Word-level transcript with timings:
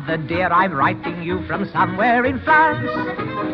Mother 0.00 0.16
dear, 0.16 0.46
I'm 0.46 0.72
writing 0.72 1.22
you 1.22 1.46
from 1.46 1.68
somewhere 1.72 2.24
in 2.24 2.40
France, 2.40 2.88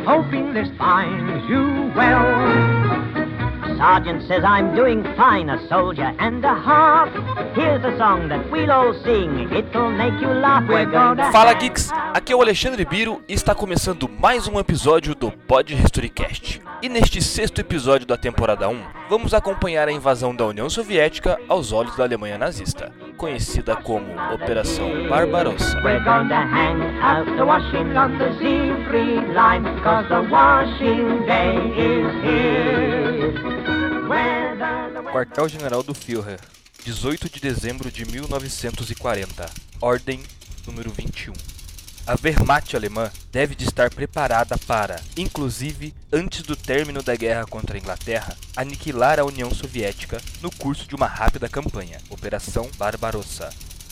hoping 0.06 0.54
this 0.54 0.68
finds 0.78 1.48
you 1.50 1.92
well. 1.96 3.76
Sergeant 3.76 4.22
says 4.28 4.44
I'm 4.44 4.74
doing 4.76 5.02
fine, 5.16 5.50
a 5.50 5.66
soldier 5.66 6.14
and 6.20 6.44
a 6.44 6.54
half. 6.54 7.12
Here's 7.56 7.84
a 7.84 7.98
song 7.98 8.28
that 8.28 8.48
we'll 8.48 8.70
all 8.70 8.94
sing, 9.02 9.52
it'll 9.52 9.65
Fala 11.30 11.52
Geeks, 11.52 11.90
aqui 12.14 12.32
é 12.32 12.36
o 12.36 12.40
Alexandre 12.40 12.82
Biro 12.84 13.22
e 13.28 13.34
está 13.34 13.54
começando 13.54 14.08
mais 14.08 14.48
um 14.48 14.58
episódio 14.58 15.14
do 15.14 15.30
Pod 15.30 15.74
Historycast. 15.74 16.62
E 16.80 16.88
neste 16.88 17.20
sexto 17.20 17.60
episódio 17.60 18.06
da 18.06 18.16
temporada 18.16 18.68
1, 18.68 18.82
vamos 19.10 19.34
acompanhar 19.34 19.86
a 19.86 19.92
invasão 19.92 20.34
da 20.34 20.46
União 20.46 20.70
Soviética 20.70 21.38
aos 21.46 21.72
olhos 21.72 21.94
da 21.94 22.04
Alemanha 22.04 22.38
nazista, 22.38 22.90
conhecida 23.18 23.76
como 23.76 24.06
Operação 24.32 24.88
Barbarossa. 25.08 25.78
Quartel-General 35.12 35.82
do 35.82 35.94
Führer, 35.94 36.40
18 36.86 37.28
de 37.28 37.40
dezembro 37.40 37.90
de 37.90 38.04
1940, 38.04 39.50
Ordem 39.80 40.22
número 40.64 40.88
21. 40.92 41.32
A 42.06 42.14
Wehrmacht 42.22 42.76
alemã 42.76 43.10
deve 43.32 43.56
de 43.56 43.64
estar 43.64 43.90
preparada 43.90 44.56
para, 44.56 45.02
inclusive 45.16 45.92
antes 46.12 46.42
do 46.42 46.54
término 46.54 47.02
da 47.02 47.16
guerra 47.16 47.44
contra 47.44 47.76
a 47.76 47.80
Inglaterra, 47.80 48.36
aniquilar 48.54 49.18
a 49.18 49.24
União 49.24 49.52
Soviética 49.52 50.22
no 50.40 50.48
curso 50.48 50.86
de 50.86 50.94
uma 50.94 51.08
rápida 51.08 51.48
campanha, 51.48 51.98
Operação 52.08 52.70
Barbarossa. 52.78 53.50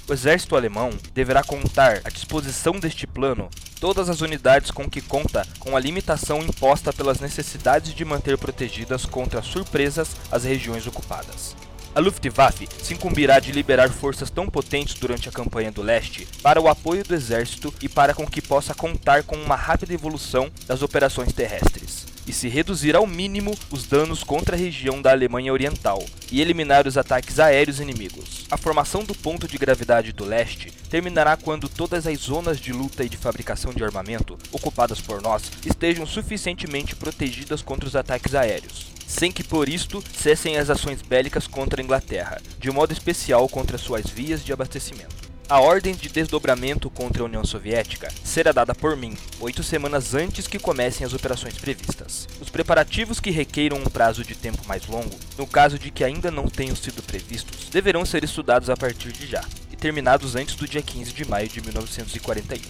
O 0.08 0.12
exército 0.12 0.54
alemão 0.54 0.90
deverá 1.12 1.42
contar 1.42 2.00
à 2.04 2.10
disposição 2.10 2.78
deste 2.78 3.08
plano 3.08 3.50
todas 3.80 4.08
as 4.08 4.20
unidades 4.20 4.70
com 4.70 4.88
que 4.88 5.00
conta 5.00 5.44
com 5.58 5.76
a 5.76 5.80
limitação 5.80 6.40
imposta 6.44 6.92
pelas 6.92 7.18
necessidades 7.18 7.92
de 7.92 8.04
manter 8.04 8.38
protegidas 8.38 9.04
contra 9.04 9.42
surpresas 9.42 10.14
as 10.30 10.44
regiões 10.44 10.86
ocupadas. 10.86 11.56
A 11.94 12.00
Luftwaffe 12.00 12.68
se 12.82 12.92
incumbirá 12.92 13.38
de 13.38 13.52
liberar 13.52 13.88
forças 13.88 14.28
tão 14.28 14.48
potentes 14.48 14.98
durante 14.98 15.28
a 15.28 15.32
campanha 15.32 15.70
do 15.70 15.80
leste 15.80 16.26
para 16.42 16.60
o 16.60 16.66
apoio 16.66 17.04
do 17.04 17.14
exército 17.14 17.72
e 17.80 17.88
para 17.88 18.12
com 18.12 18.26
que 18.26 18.42
possa 18.42 18.74
contar 18.74 19.22
com 19.22 19.36
uma 19.36 19.54
rápida 19.54 19.94
evolução 19.94 20.50
das 20.66 20.82
operações 20.82 21.32
terrestres, 21.32 22.04
e 22.26 22.32
se 22.32 22.48
reduzir 22.48 22.96
ao 22.96 23.06
mínimo 23.06 23.56
os 23.70 23.86
danos 23.86 24.22
contra 24.22 24.56
a 24.56 24.58
região 24.58 25.00
da 25.00 25.10
Alemanha 25.10 25.52
Oriental 25.52 26.04
e 26.30 26.40
eliminar 26.40 26.86
os 26.86 26.96
ataques 26.96 27.38
aéreos 27.38 27.80
inimigos. 27.80 28.46
A 28.50 28.56
formação 28.56 29.04
do 29.04 29.14
ponto 29.14 29.46
de 29.46 29.58
gravidade 29.58 30.12
do 30.12 30.24
leste 30.24 30.70
terminará 30.88 31.36
quando 31.36 31.68
todas 31.68 32.06
as 32.06 32.18
zonas 32.18 32.58
de 32.58 32.72
luta 32.72 33.04
e 33.04 33.08
de 33.08 33.16
fabricação 33.16 33.72
de 33.72 33.82
armamento 33.84 34.38
ocupadas 34.52 35.00
por 35.00 35.20
nós 35.20 35.50
estejam 35.64 36.06
suficientemente 36.06 36.96
protegidas 36.96 37.62
contra 37.62 37.88
os 37.88 37.96
ataques 37.96 38.34
aéreos 38.34 38.94
sem 39.06 39.30
que 39.30 39.44
por 39.44 39.68
isto 39.68 40.02
cessem 40.12 40.56
as 40.56 40.70
ações 40.70 41.02
bélicas 41.02 41.46
contra 41.46 41.80
a 41.80 41.84
Inglaterra, 41.84 42.40
de 42.58 42.70
modo 42.70 42.92
especial 42.92 43.48
contra 43.48 43.78
suas 43.78 44.08
vias 44.08 44.44
de 44.44 44.52
abastecimento. 44.52 45.33
A 45.46 45.60
ordem 45.60 45.94
de 45.94 46.08
desdobramento 46.08 46.88
contra 46.88 47.22
a 47.22 47.26
União 47.26 47.44
Soviética 47.44 48.08
será 48.24 48.50
dada 48.50 48.74
por 48.74 48.96
mim, 48.96 49.14
oito 49.40 49.62
semanas 49.62 50.14
antes 50.14 50.46
que 50.46 50.58
comecem 50.58 51.06
as 51.06 51.12
operações 51.12 51.58
previstas. 51.58 52.26
Os 52.40 52.48
preparativos 52.48 53.20
que 53.20 53.30
requeiram 53.30 53.76
um 53.76 53.84
prazo 53.84 54.24
de 54.24 54.34
tempo 54.34 54.66
mais 54.66 54.86
longo, 54.86 55.14
no 55.36 55.46
caso 55.46 55.78
de 55.78 55.90
que 55.90 56.02
ainda 56.02 56.30
não 56.30 56.48
tenham 56.48 56.74
sido 56.74 57.02
previstos, 57.02 57.68
deverão 57.68 58.06
ser 58.06 58.24
estudados 58.24 58.70
a 58.70 58.76
partir 58.76 59.12
de 59.12 59.26
já, 59.26 59.44
e 59.70 59.76
terminados 59.76 60.34
antes 60.34 60.54
do 60.54 60.66
dia 60.66 60.80
15 60.80 61.12
de 61.12 61.28
maio 61.28 61.46
de 61.46 61.60
1941. 61.60 62.62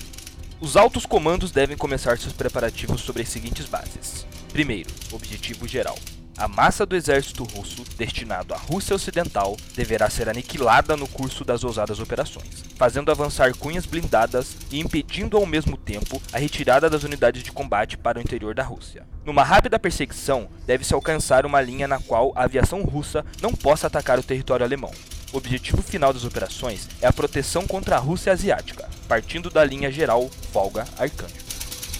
Os 0.60 0.76
altos 0.76 1.06
comandos 1.06 1.52
devem 1.52 1.76
começar 1.76 2.18
seus 2.18 2.32
preparativos 2.32 3.02
sobre 3.02 3.22
as 3.22 3.28
seguintes 3.28 3.66
bases. 3.66 4.26
Primeiro, 4.52 4.90
objetivo 5.12 5.68
geral. 5.68 5.96
A 6.36 6.48
massa 6.48 6.84
do 6.84 6.96
exército 6.96 7.44
russo, 7.44 7.84
destinado 7.96 8.54
à 8.54 8.56
Rússia 8.56 8.96
Ocidental, 8.96 9.56
deverá 9.76 10.10
ser 10.10 10.28
aniquilada 10.28 10.96
no 10.96 11.06
curso 11.06 11.44
das 11.44 11.62
ousadas 11.62 12.00
operações, 12.00 12.64
fazendo 12.76 13.12
avançar 13.12 13.54
cunhas 13.56 13.86
blindadas 13.86 14.56
e 14.68 14.80
impedindo 14.80 15.36
ao 15.36 15.46
mesmo 15.46 15.76
tempo 15.76 16.20
a 16.32 16.38
retirada 16.38 16.90
das 16.90 17.04
unidades 17.04 17.44
de 17.44 17.52
combate 17.52 17.96
para 17.96 18.18
o 18.18 18.20
interior 18.20 18.52
da 18.52 18.64
Rússia. 18.64 19.06
Numa 19.24 19.44
rápida 19.44 19.78
perseguição, 19.78 20.48
deve-se 20.66 20.92
alcançar 20.92 21.46
uma 21.46 21.60
linha 21.60 21.86
na 21.86 22.00
qual 22.00 22.32
a 22.34 22.42
aviação 22.42 22.82
russa 22.82 23.24
não 23.40 23.52
possa 23.54 23.86
atacar 23.86 24.18
o 24.18 24.22
território 24.22 24.66
alemão. 24.66 24.90
O 25.32 25.36
objetivo 25.36 25.82
final 25.82 26.12
das 26.12 26.24
operações 26.24 26.88
é 27.00 27.06
a 27.06 27.12
proteção 27.12 27.64
contra 27.64 27.94
a 27.94 28.00
Rússia 28.00 28.32
asiática, 28.32 28.88
partindo 29.06 29.50
da 29.50 29.64
linha 29.64 29.90
geral 29.90 30.28
Volga-Arcanjo. 30.52 31.44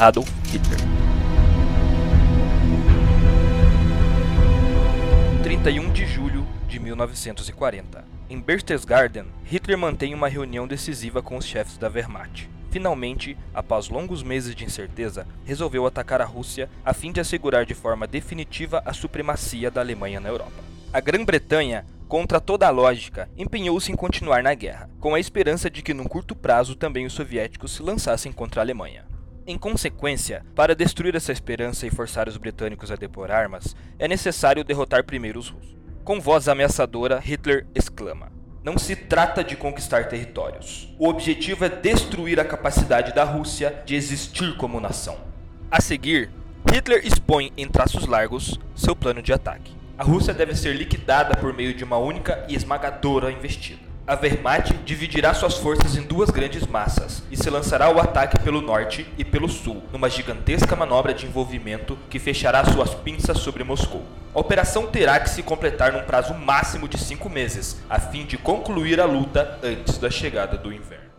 Adolf 0.00 0.28
Hitler 0.53 1.13
31 5.64 5.92
de 5.94 6.04
julho 6.04 6.47
de 6.69 6.78
1940. 6.78 8.04
Em 8.28 8.38
Berchtesgaden, 8.38 9.25
Hitler 9.47 9.78
mantém 9.78 10.12
uma 10.12 10.28
reunião 10.28 10.69
decisiva 10.69 11.22
com 11.22 11.38
os 11.38 11.47
chefes 11.47 11.78
da 11.78 11.88
Wehrmacht. 11.88 12.50
Finalmente, 12.70 13.34
após 13.54 13.88
longos 13.88 14.22
meses 14.22 14.54
de 14.54 14.62
incerteza, 14.62 15.26
resolveu 15.42 15.86
atacar 15.86 16.20
a 16.20 16.26
Rússia 16.26 16.69
a 16.84 16.92
fim 16.92 17.10
de 17.10 17.19
assegurar 17.19 17.64
de 17.64 17.72
forma 17.72 18.06
definitiva 18.06 18.82
a 18.84 18.92
supremacia 18.92 19.70
da 19.70 19.80
Alemanha 19.80 20.20
na 20.20 20.28
Europa. 20.28 20.62
A 20.92 21.00
Grã-Bretanha, 21.00 21.86
contra 22.08 22.42
toda 22.42 22.66
a 22.66 22.70
lógica, 22.70 23.31
empenhou-se 23.34 23.91
em 23.91 23.96
continuar 23.96 24.42
na 24.42 24.52
guerra, 24.52 24.91
com 25.00 25.14
a 25.14 25.20
esperança 25.20 25.70
de 25.70 25.81
que 25.81 25.94
num 25.94 26.04
curto 26.04 26.36
prazo 26.36 26.75
também 26.75 27.06
os 27.06 27.14
soviéticos 27.14 27.72
se 27.72 27.82
lançassem 27.82 28.31
contra 28.31 28.60
a 28.60 28.64
Alemanha. 28.64 29.13
Em 29.47 29.59
consequência, 29.59 30.43
para 30.55 30.75
destruir 30.75 31.15
essa 31.15 31.31
esperança 31.31 31.87
e 31.87 31.91
forçar 31.91 32.28
os 32.28 32.38
britânicos 32.38 32.91
a 32.91 32.97
depor 32.97 33.31
armas, 33.31 33.77
é 33.99 34.09
necessário 34.09 34.65
derrotar 34.65 35.05
primeiro 35.05 35.38
os 35.38 35.50
russos. 35.50 35.77
Com 36.03 36.19
voz 36.19 36.49
ameaçadora, 36.49 37.21
Hitler 37.21 37.66
exclama: 37.75 38.32
Não 38.62 38.78
se 38.78 38.97
trata 38.97 39.44
de 39.44 39.55
conquistar 39.55 40.09
territórios. 40.09 40.88
O 40.99 41.06
objetivo 41.06 41.62
é 41.62 41.69
destruir 41.69 42.41
a 42.41 42.44
capacidade 42.44 43.12
da 43.12 43.22
Rússia 43.22 43.82
de 43.84 43.94
existir 43.94 44.56
como 44.56 44.81
nação. 44.81 45.19
A 45.71 45.78
seguir, 45.78 46.31
Hitler 46.72 47.06
expõe 47.06 47.53
em 47.55 47.69
traços 47.69 48.06
largos 48.06 48.59
seu 48.75 48.97
plano 48.97 49.21
de 49.21 49.34
ataque. 49.34 49.76
A 49.99 50.05
Rússia 50.05 50.32
deve 50.32 50.55
ser 50.55 50.75
liquidada 50.75 51.37
por 51.37 51.53
meio 51.53 51.75
de 51.75 51.84
uma 51.84 51.99
única 51.99 52.47
e 52.49 52.55
esmagadora 52.55 53.31
investida. 53.31 53.84
A 54.06 54.16
Wehrmacht 54.16 54.75
dividirá 54.84 55.32
suas 55.32 55.56
forças 55.56 55.97
em 55.97 56.03
duas 56.03 56.28
grandes 56.28 56.66
massas 56.66 57.22
e 57.31 57.38
se 57.38 57.48
lançará 57.48 57.87
ao 57.87 57.98
ataque 57.98 58.38
pelo 58.38 58.60
norte 58.60 59.06
e 59.16 59.25
pelo 59.25 59.48
sul, 59.48 59.82
numa 59.91 60.10
gigantesca 60.10 60.76
manobra 60.76 61.15
de 61.15 61.25
envolvimento 61.25 61.98
que 62.10 62.19
fechará 62.19 62.62
suas 62.66 62.93
pinças 62.93 63.38
sobre 63.38 63.64
Moscou. 63.64 64.04
A 64.34 64.38
operação 64.38 64.88
terá 64.88 65.19
que 65.19 65.31
se 65.31 65.43
completar 65.43 65.91
num 65.91 66.04
prazo 66.04 66.34
máximo 66.34 66.87
de 66.87 66.98
cinco 66.98 67.31
meses, 67.31 67.81
a 67.88 67.98
fim 67.98 68.26
de 68.26 68.37
concluir 68.37 69.00
a 69.00 69.06
luta 69.06 69.59
antes 69.62 69.97
da 69.97 70.10
chegada 70.10 70.59
do 70.59 70.70
inverno. 70.70 71.10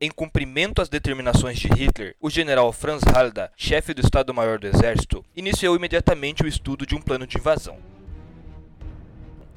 Em 0.00 0.10
cumprimento 0.10 0.82
às 0.82 0.88
determinações 0.88 1.58
de 1.58 1.66
Hitler, 1.66 2.14
o 2.20 2.30
general 2.30 2.72
Franz 2.72 3.02
Halder, 3.02 3.50
chefe 3.56 3.92
do 3.92 4.02
Estado-Maior 4.02 4.60
do 4.60 4.68
Exército, 4.68 5.24
iniciou 5.34 5.74
imediatamente 5.74 6.44
o 6.44 6.46
estudo 6.46 6.86
de 6.86 6.94
um 6.94 7.00
plano 7.00 7.26
de 7.26 7.38
invasão. 7.38 7.76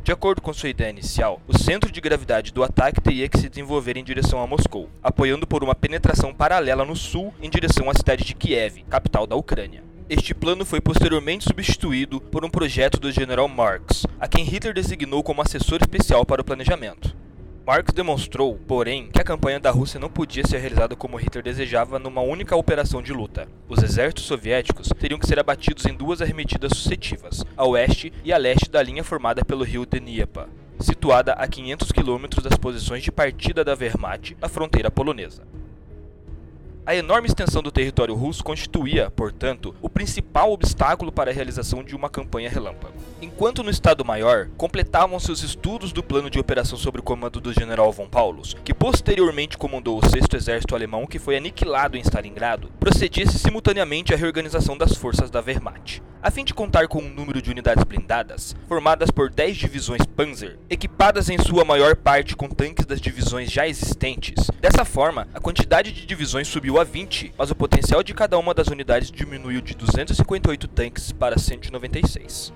De 0.07 0.13
acordo 0.13 0.41
com 0.41 0.53
sua 0.53 0.69
ideia 0.69 0.89
inicial, 0.89 1.41
o 1.45 1.57
centro 1.57 1.91
de 1.91 1.99
gravidade 1.99 2.53
do 2.53 2.63
ataque 2.63 3.01
teria 3.01 3.27
que 3.27 3.37
se 3.37 3.49
desenvolver 3.49 3.97
em 3.97 4.03
direção 4.05 4.41
a 4.41 4.47
Moscou, 4.47 4.89
apoiando 5.03 5.45
por 5.45 5.65
uma 5.65 5.75
penetração 5.75 6.33
paralela 6.33 6.85
no 6.85 6.95
sul 6.95 7.33
em 7.41 7.49
direção 7.49 7.89
à 7.89 7.93
cidade 7.93 8.23
de 8.23 8.33
Kiev, 8.33 8.85
capital 8.89 9.27
da 9.27 9.35
Ucrânia. 9.35 9.83
Este 10.09 10.33
plano 10.33 10.63
foi 10.63 10.79
posteriormente 10.79 11.43
substituído 11.43 12.21
por 12.21 12.45
um 12.45 12.49
projeto 12.49 13.01
do 13.01 13.11
general 13.11 13.49
Marx, 13.49 14.07
a 14.17 14.29
quem 14.29 14.45
Hitler 14.45 14.73
designou 14.73 15.21
como 15.21 15.41
assessor 15.41 15.79
especial 15.81 16.25
para 16.25 16.39
o 16.39 16.45
planejamento. 16.45 17.13
Marx 17.67 17.91
demonstrou, 17.91 18.57
porém, 18.65 19.09
que 19.11 19.19
a 19.19 19.25
campanha 19.25 19.59
da 19.59 19.69
Rússia 19.69 19.99
não 19.99 20.09
podia 20.09 20.47
ser 20.47 20.59
realizada 20.59 20.95
como 20.95 21.17
Hitler 21.17 21.43
desejava 21.43 21.99
numa 21.99 22.21
única 22.21 22.55
operação 22.55 23.01
de 23.01 23.11
luta. 23.11 23.45
Os 23.67 23.83
exércitos 23.83 24.23
soviéticos 24.23 24.87
teriam 24.97 25.19
que 25.19 25.27
ser 25.27 25.37
abatidos 25.37 25.85
em 25.85 25.93
duas 25.93 26.21
arremetidas 26.21 26.71
sucessivas, 26.71 27.43
a 27.57 27.65
oeste 27.65 28.13
e 28.23 28.31
a 28.31 28.37
leste 28.37 28.71
da 28.71 28.81
linha 28.81 29.03
formada 29.03 29.43
pelo 29.43 29.65
rio 29.65 29.85
Dnieper, 29.85 30.45
situada 30.79 31.33
a 31.33 31.45
500 31.45 31.91
quilômetros 31.91 32.41
das 32.41 32.55
posições 32.55 33.03
de 33.03 33.11
partida 33.11 33.65
da 33.65 33.73
Wehrmacht 33.73 34.37
na 34.39 34.47
fronteira 34.47 34.89
polonesa. 34.89 35.43
A 36.85 36.95
enorme 36.95 37.27
extensão 37.27 37.61
do 37.61 37.69
território 37.69 38.15
russo 38.15 38.41
constituía, 38.45 39.11
portanto, 39.11 39.75
o 39.81 39.89
principal 39.89 40.53
obstáculo 40.53 41.11
para 41.11 41.31
a 41.31 41.33
realização 41.33 41.83
de 41.83 41.93
uma 41.93 42.09
campanha 42.09 42.49
relâmpago. 42.49 42.93
Enquanto 43.19 43.63
no 43.63 43.71
Estado-Maior, 43.71 44.47
completavam 44.55 45.19
seus 45.19 45.41
estudos 45.41 45.91
do 45.91 46.03
plano 46.03 46.29
de 46.29 46.37
operação 46.39 46.77
sob 46.77 46.99
o 46.99 47.03
comando 47.03 47.41
do 47.41 47.51
general 47.51 47.91
von 47.91 48.07
Paulus, 48.07 48.55
que 48.63 48.75
posteriormente 48.75 49.57
comandou 49.57 49.97
o 49.97 50.07
6 50.07 50.25
Exército 50.35 50.75
Alemão 50.75 51.07
que 51.07 51.17
foi 51.17 51.35
aniquilado 51.35 51.97
em 51.97 52.01
Stalingrado, 52.01 52.71
procedia-se 52.79 53.39
simultaneamente 53.39 54.13
a 54.13 54.17
reorganização 54.17 54.77
das 54.77 54.95
forças 54.95 55.31
da 55.31 55.41
Wehrmacht. 55.41 56.03
A 56.21 56.29
fim 56.29 56.43
de 56.43 56.53
contar 56.53 56.87
com 56.87 56.99
um 56.99 57.09
número 57.09 57.41
de 57.41 57.49
unidades 57.49 57.83
blindadas, 57.83 58.55
formadas 58.67 59.09
por 59.09 59.31
10 59.31 59.57
divisões 59.57 60.05
Panzer, 60.05 60.59
equipadas 60.69 61.27
em 61.27 61.39
sua 61.39 61.65
maior 61.65 61.95
parte 61.95 62.35
com 62.35 62.47
tanques 62.47 62.85
das 62.85 63.01
divisões 63.01 63.51
já 63.51 63.67
existentes, 63.67 64.51
dessa 64.61 64.85
forma, 64.85 65.27
a 65.33 65.39
quantidade 65.39 65.91
de 65.91 66.05
divisões 66.05 66.47
subiu 66.47 66.79
a 66.79 66.83
20, 66.83 67.33
mas 67.35 67.49
o 67.49 67.55
potencial 67.55 68.03
de 68.03 68.13
cada 68.13 68.37
uma 68.37 68.53
das 68.53 68.67
unidades 68.67 69.09
diminuiu 69.09 69.59
de 69.59 69.73
258 69.73 70.67
tanques 70.67 71.11
para 71.11 71.39
196. 71.39 72.53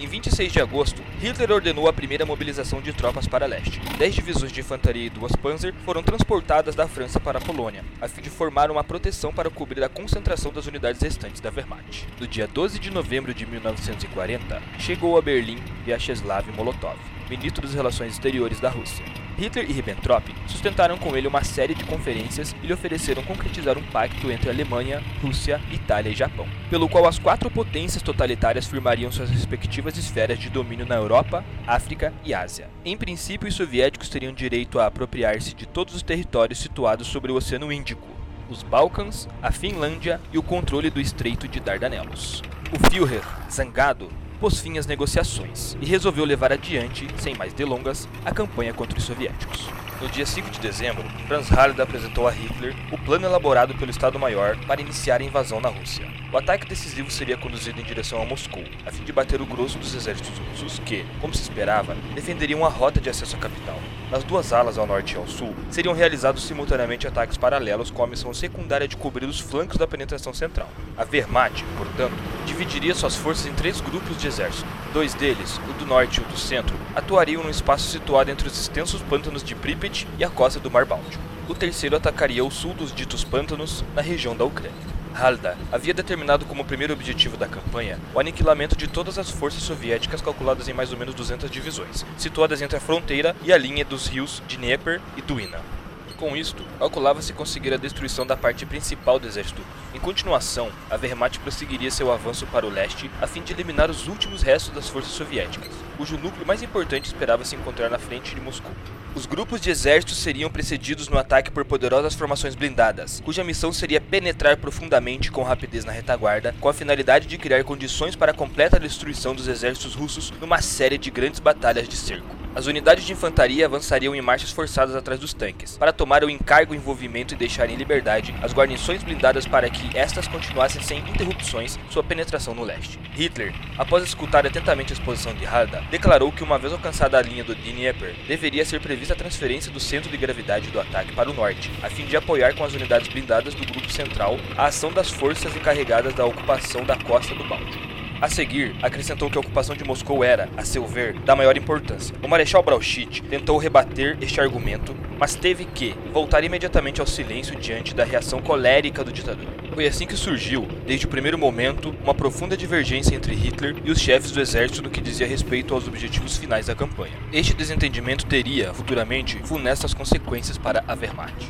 Em 0.00 0.06
26 0.06 0.52
de 0.52 0.60
agosto, 0.60 1.02
Hitler 1.20 1.50
ordenou 1.50 1.88
a 1.88 1.92
primeira 1.92 2.24
mobilização 2.24 2.80
de 2.80 2.92
tropas 2.92 3.26
para 3.26 3.46
leste. 3.46 3.80
Dez 3.98 4.14
divisões 4.14 4.52
de 4.52 4.60
infantaria 4.60 5.06
e 5.06 5.10
duas 5.10 5.34
Panzer 5.34 5.74
foram 5.84 6.04
transportadas 6.04 6.76
da 6.76 6.86
França 6.86 7.18
para 7.18 7.38
a 7.38 7.40
Polônia, 7.40 7.84
a 8.00 8.06
fim 8.06 8.22
de 8.22 8.30
formar 8.30 8.70
uma 8.70 8.84
proteção 8.84 9.32
para 9.32 9.50
cobrir 9.50 9.82
a 9.82 9.88
concentração 9.88 10.52
das 10.52 10.66
unidades 10.66 11.02
restantes 11.02 11.40
da 11.40 11.50
Wehrmacht. 11.50 12.06
No 12.20 12.28
dia 12.28 12.46
12 12.46 12.78
de 12.78 12.92
novembro 12.92 13.34
de 13.34 13.44
1940, 13.44 14.62
chegou 14.78 15.18
a 15.18 15.22
Berlim 15.22 15.58
Vyacheslav 15.84 16.46
Molotov, 16.52 16.96
ministro 17.28 17.62
das 17.62 17.74
Relações 17.74 18.12
Exteriores 18.12 18.60
da 18.60 18.68
Rússia. 18.68 19.04
Hitler 19.38 19.70
e 19.70 19.72
Ribbentrop 19.72 20.34
sustentaram 20.48 20.98
com 20.98 21.16
ele 21.16 21.28
uma 21.28 21.44
série 21.44 21.72
de 21.72 21.84
conferências 21.84 22.56
e 22.60 22.66
lhe 22.66 22.72
ofereceram 22.72 23.22
concretizar 23.22 23.78
um 23.78 23.82
pacto 23.84 24.32
entre 24.32 24.50
Alemanha, 24.50 25.00
Rússia, 25.22 25.60
Itália 25.70 26.10
e 26.10 26.14
Japão, 26.14 26.48
pelo 26.68 26.88
qual 26.88 27.06
as 27.06 27.20
quatro 27.20 27.48
potências 27.48 28.02
totalitárias 28.02 28.66
firmariam 28.66 29.12
suas 29.12 29.30
respectivas 29.30 29.96
esferas 29.96 30.40
de 30.40 30.50
domínio 30.50 30.84
na 30.84 30.96
Europa, 30.96 31.44
África 31.68 32.12
e 32.24 32.34
Ásia. 32.34 32.68
Em 32.84 32.96
princípio, 32.96 33.48
os 33.48 33.54
soviéticos 33.54 34.08
teriam 34.08 34.32
direito 34.32 34.80
a 34.80 34.86
apropriar-se 34.86 35.54
de 35.54 35.66
todos 35.66 35.94
os 35.94 36.02
territórios 36.02 36.58
situados 36.58 37.06
sobre 37.06 37.30
o 37.30 37.36
Oceano 37.36 37.72
Índico, 37.72 38.08
os 38.50 38.64
Balcãs, 38.64 39.28
a 39.40 39.52
Finlândia 39.52 40.20
e 40.32 40.38
o 40.38 40.42
controle 40.42 40.90
do 40.90 41.00
Estreito 41.00 41.46
de 41.46 41.60
Dardanelos. 41.60 42.42
O 42.72 42.90
Führer, 42.90 43.22
zangado, 43.48 44.10
pôs 44.40 44.60
fim 44.60 44.78
às 44.78 44.86
negociações 44.86 45.76
e 45.80 45.86
resolveu 45.86 46.24
levar 46.24 46.52
adiante, 46.52 47.06
sem 47.18 47.34
mais 47.34 47.52
delongas, 47.52 48.08
a 48.24 48.32
campanha 48.32 48.72
contra 48.72 48.98
os 48.98 49.04
soviéticos. 49.04 49.68
No 50.00 50.08
dia 50.08 50.24
5 50.24 50.50
de 50.50 50.60
dezembro, 50.60 51.02
Franz 51.26 51.50
Halder 51.50 51.82
apresentou 51.82 52.28
a 52.28 52.30
Hitler 52.30 52.72
o 52.92 52.96
plano 52.96 53.26
elaborado 53.26 53.74
pelo 53.74 53.90
Estado-Maior 53.90 54.56
para 54.64 54.80
iniciar 54.80 55.20
a 55.20 55.24
invasão 55.24 55.60
na 55.60 55.68
Rússia. 55.68 56.06
O 56.32 56.38
ataque 56.38 56.68
decisivo 56.68 57.10
seria 57.10 57.36
conduzido 57.36 57.80
em 57.80 57.84
direção 57.84 58.22
a 58.22 58.24
Moscou, 58.24 58.62
a 58.86 58.92
fim 58.92 59.02
de 59.02 59.12
bater 59.12 59.40
o 59.40 59.46
grosso 59.46 59.76
dos 59.76 59.92
exércitos 59.96 60.38
russos 60.38 60.78
que, 60.78 61.04
como 61.20 61.34
se 61.34 61.42
esperava, 61.42 61.96
defenderiam 62.14 62.64
a 62.64 62.68
rota 62.68 63.00
de 63.00 63.10
acesso 63.10 63.34
à 63.34 63.40
capital. 63.40 63.76
Nas 64.08 64.22
duas 64.22 64.52
alas 64.52 64.78
ao 64.78 64.86
norte 64.86 65.14
e 65.14 65.16
ao 65.16 65.26
sul, 65.26 65.52
seriam 65.68 65.92
realizados 65.92 66.44
simultaneamente 66.44 67.08
ataques 67.08 67.36
paralelos 67.36 67.90
com 67.90 68.04
a 68.04 68.06
missão 68.06 68.32
secundária 68.32 68.86
de 68.86 68.96
cobrir 68.96 69.26
os 69.26 69.40
flancos 69.40 69.78
da 69.78 69.86
penetração 69.86 70.32
central. 70.32 70.68
A 70.96 71.04
Wehrmacht, 71.04 71.64
portanto, 71.76 72.14
dividiria 72.46 72.94
suas 72.94 73.16
forças 73.16 73.46
em 73.46 73.52
três 73.52 73.80
grupos 73.80 74.16
de 74.16 74.28
exército. 74.28 74.68
Dois 74.92 75.12
deles, 75.12 75.60
o 75.68 75.72
do 75.74 75.84
norte 75.84 76.18
e 76.18 76.24
o 76.24 76.26
do 76.26 76.38
centro, 76.38 76.74
atuariam 76.94 77.42
num 77.42 77.50
espaço 77.50 77.90
situado 77.90 78.30
entre 78.30 78.48
os 78.48 78.58
extensos 78.58 79.02
pântanos 79.02 79.44
de 79.44 79.54
Pripyat 79.54 80.08
e 80.18 80.24
a 80.24 80.30
costa 80.30 80.58
do 80.58 80.70
Mar 80.70 80.86
Báltico. 80.86 81.22
O 81.46 81.54
terceiro 81.54 81.96
atacaria 81.96 82.44
o 82.44 82.50
sul 82.50 82.72
dos 82.72 82.92
ditos 82.92 83.22
pântanos, 83.22 83.84
na 83.94 84.00
região 84.00 84.34
da 84.34 84.44
Ucrânia. 84.44 84.98
Halda 85.14 85.58
havia 85.70 85.92
determinado 85.92 86.46
como 86.46 86.64
primeiro 86.64 86.92
objetivo 86.92 87.36
da 87.36 87.48
campanha 87.48 87.98
o 88.14 88.20
aniquilamento 88.20 88.76
de 88.76 88.86
todas 88.86 89.18
as 89.18 89.30
forças 89.30 89.62
soviéticas 89.62 90.22
calculadas 90.22 90.68
em 90.68 90.72
mais 90.72 90.92
ou 90.92 90.98
menos 90.98 91.14
200 91.14 91.50
divisões, 91.50 92.06
situadas 92.16 92.62
entre 92.62 92.76
a 92.76 92.80
fronteira 92.80 93.34
e 93.42 93.52
a 93.52 93.58
linha 93.58 93.84
dos 93.84 94.06
rios 94.06 94.42
Dnieper 94.48 95.00
e 95.16 95.22
Dwina. 95.22 95.77
Com 96.18 96.36
isto, 96.36 96.64
calculava-se 96.80 97.32
conseguir 97.32 97.72
a 97.72 97.76
destruição 97.76 98.26
da 98.26 98.36
parte 98.36 98.66
principal 98.66 99.20
do 99.20 99.28
exército. 99.28 99.62
Em 99.94 100.00
continuação, 100.00 100.68
a 100.90 100.96
Wehrmacht 100.96 101.38
prosseguiria 101.38 101.92
seu 101.92 102.10
avanço 102.10 102.44
para 102.48 102.66
o 102.66 102.68
leste 102.68 103.08
a 103.22 103.26
fim 103.28 103.40
de 103.40 103.52
eliminar 103.52 103.88
os 103.88 104.08
últimos 104.08 104.42
restos 104.42 104.74
das 104.74 104.88
forças 104.88 105.12
soviéticas, 105.12 105.70
cujo 105.96 106.18
núcleo 106.18 106.44
mais 106.44 106.60
importante 106.60 107.06
esperava 107.06 107.44
se 107.44 107.54
encontrar 107.54 107.88
na 107.88 108.00
frente 108.00 108.34
de 108.34 108.40
Moscou. 108.40 108.72
Os 109.14 109.26
grupos 109.26 109.60
de 109.60 109.70
exércitos 109.70 110.18
seriam 110.18 110.50
precedidos 110.50 111.08
no 111.08 111.18
ataque 111.18 111.52
por 111.52 111.64
poderosas 111.64 112.16
formações 112.16 112.56
blindadas, 112.56 113.22
cuja 113.24 113.44
missão 113.44 113.72
seria 113.72 114.00
penetrar 114.00 114.56
profundamente 114.56 115.30
com 115.30 115.44
rapidez 115.44 115.84
na 115.84 115.92
retaguarda, 115.92 116.52
com 116.60 116.68
a 116.68 116.74
finalidade 116.74 117.28
de 117.28 117.38
criar 117.38 117.62
condições 117.62 118.16
para 118.16 118.32
a 118.32 118.34
completa 118.34 118.80
destruição 118.80 119.36
dos 119.36 119.46
exércitos 119.46 119.94
russos 119.94 120.32
numa 120.40 120.60
série 120.60 120.98
de 120.98 121.12
grandes 121.12 121.38
batalhas 121.38 121.88
de 121.88 121.96
cerco. 121.96 122.37
As 122.58 122.66
unidades 122.66 123.04
de 123.04 123.12
infantaria 123.12 123.66
avançariam 123.66 124.16
em 124.16 124.20
marchas 124.20 124.50
forçadas 124.50 124.96
atrás 124.96 125.20
dos 125.20 125.32
tanques, 125.32 125.78
para 125.78 125.92
tomar 125.92 126.24
o 126.24 126.28
encargo 126.28 126.74
envolvimento 126.74 127.32
e 127.32 127.36
deixar 127.36 127.70
em 127.70 127.76
liberdade 127.76 128.34
as 128.42 128.52
guarnições 128.52 129.00
blindadas 129.00 129.46
para 129.46 129.70
que 129.70 129.96
estas 129.96 130.26
continuassem 130.26 130.82
sem 130.82 130.98
interrupções 131.08 131.78
sua 131.88 132.02
penetração 132.02 132.56
no 132.56 132.64
leste. 132.64 132.98
Hitler, 133.14 133.54
após 133.78 134.02
escutar 134.02 134.44
atentamente 134.44 134.92
a 134.92 134.96
exposição 134.96 135.32
de 135.34 135.44
Halda, 135.44 135.84
declarou 135.88 136.32
que 136.32 136.42
uma 136.42 136.58
vez 136.58 136.72
alcançada 136.72 137.16
a 137.16 137.22
linha 137.22 137.44
do 137.44 137.54
Dnieper, 137.54 138.16
deveria 138.26 138.64
ser 138.64 138.80
prevista 138.80 139.14
a 139.14 139.16
transferência 139.16 139.70
do 139.70 139.78
centro 139.78 140.10
de 140.10 140.16
gravidade 140.16 140.68
do 140.72 140.80
ataque 140.80 141.12
para 141.12 141.30
o 141.30 141.34
norte, 141.34 141.70
a 141.80 141.88
fim 141.88 142.06
de 142.06 142.16
apoiar 142.16 142.56
com 142.56 142.64
as 142.64 142.74
unidades 142.74 143.06
blindadas 143.06 143.54
do 143.54 143.64
grupo 143.64 143.88
central 143.92 144.36
a 144.56 144.66
ação 144.66 144.92
das 144.92 145.12
forças 145.12 145.54
encarregadas 145.54 146.12
da 146.12 146.26
ocupação 146.26 146.84
da 146.84 146.96
costa 146.96 147.36
do 147.36 147.44
Báltico. 147.44 147.97
A 148.20 148.28
seguir, 148.28 148.74
acrescentou 148.82 149.30
que 149.30 149.38
a 149.38 149.40
ocupação 149.40 149.76
de 149.76 149.84
Moscou 149.84 150.24
era, 150.24 150.48
a 150.56 150.64
seu 150.64 150.84
ver, 150.84 151.14
da 151.20 151.36
maior 151.36 151.56
importância. 151.56 152.16
O 152.20 152.26
Marechal 152.26 152.64
Brauchit 152.64 153.22
tentou 153.22 153.56
rebater 153.58 154.18
este 154.20 154.40
argumento, 154.40 154.92
mas 155.20 155.36
teve 155.36 155.64
que 155.64 155.94
voltar 156.12 156.42
imediatamente 156.42 157.00
ao 157.00 157.06
silêncio 157.06 157.54
diante 157.54 157.94
da 157.94 158.02
reação 158.02 158.42
colérica 158.42 159.04
do 159.04 159.12
ditador. 159.12 159.46
Foi 159.72 159.86
assim 159.86 160.04
que 160.04 160.16
surgiu, 160.16 160.66
desde 160.84 161.06
o 161.06 161.08
primeiro 161.08 161.38
momento, 161.38 161.94
uma 162.02 162.12
profunda 162.12 162.56
divergência 162.56 163.14
entre 163.14 163.36
Hitler 163.36 163.76
e 163.84 163.90
os 163.92 164.00
chefes 164.00 164.32
do 164.32 164.40
exército 164.40 164.82
no 164.82 164.90
que 164.90 165.00
dizia 165.00 165.24
respeito 165.24 165.72
aos 165.72 165.86
objetivos 165.86 166.36
finais 166.36 166.66
da 166.66 166.74
campanha. 166.74 167.14
Este 167.32 167.54
desentendimento 167.54 168.26
teria, 168.26 168.74
futuramente, 168.74 169.38
funestas 169.44 169.94
consequências 169.94 170.58
para 170.58 170.82
a 170.88 170.94
Wehrmacht. 170.94 171.48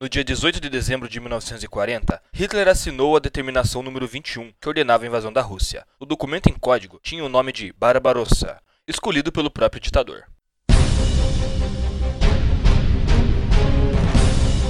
No 0.00 0.08
dia 0.08 0.22
18 0.22 0.60
de 0.60 0.70
dezembro 0.70 1.08
de 1.08 1.18
1940, 1.18 2.22
Hitler 2.32 2.68
assinou 2.68 3.16
a 3.16 3.18
determinação 3.18 3.82
número 3.82 4.06
21, 4.06 4.52
que 4.60 4.68
ordenava 4.68 5.02
a 5.02 5.08
invasão 5.08 5.32
da 5.32 5.42
Rússia. 5.42 5.84
O 5.98 6.06
documento 6.06 6.48
em 6.48 6.52
código 6.52 7.00
tinha 7.02 7.24
o 7.24 7.28
nome 7.28 7.50
de 7.50 7.72
Barbarossa, 7.72 8.60
escolhido 8.86 9.32
pelo 9.32 9.50
próprio 9.50 9.80
ditador. 9.80 10.22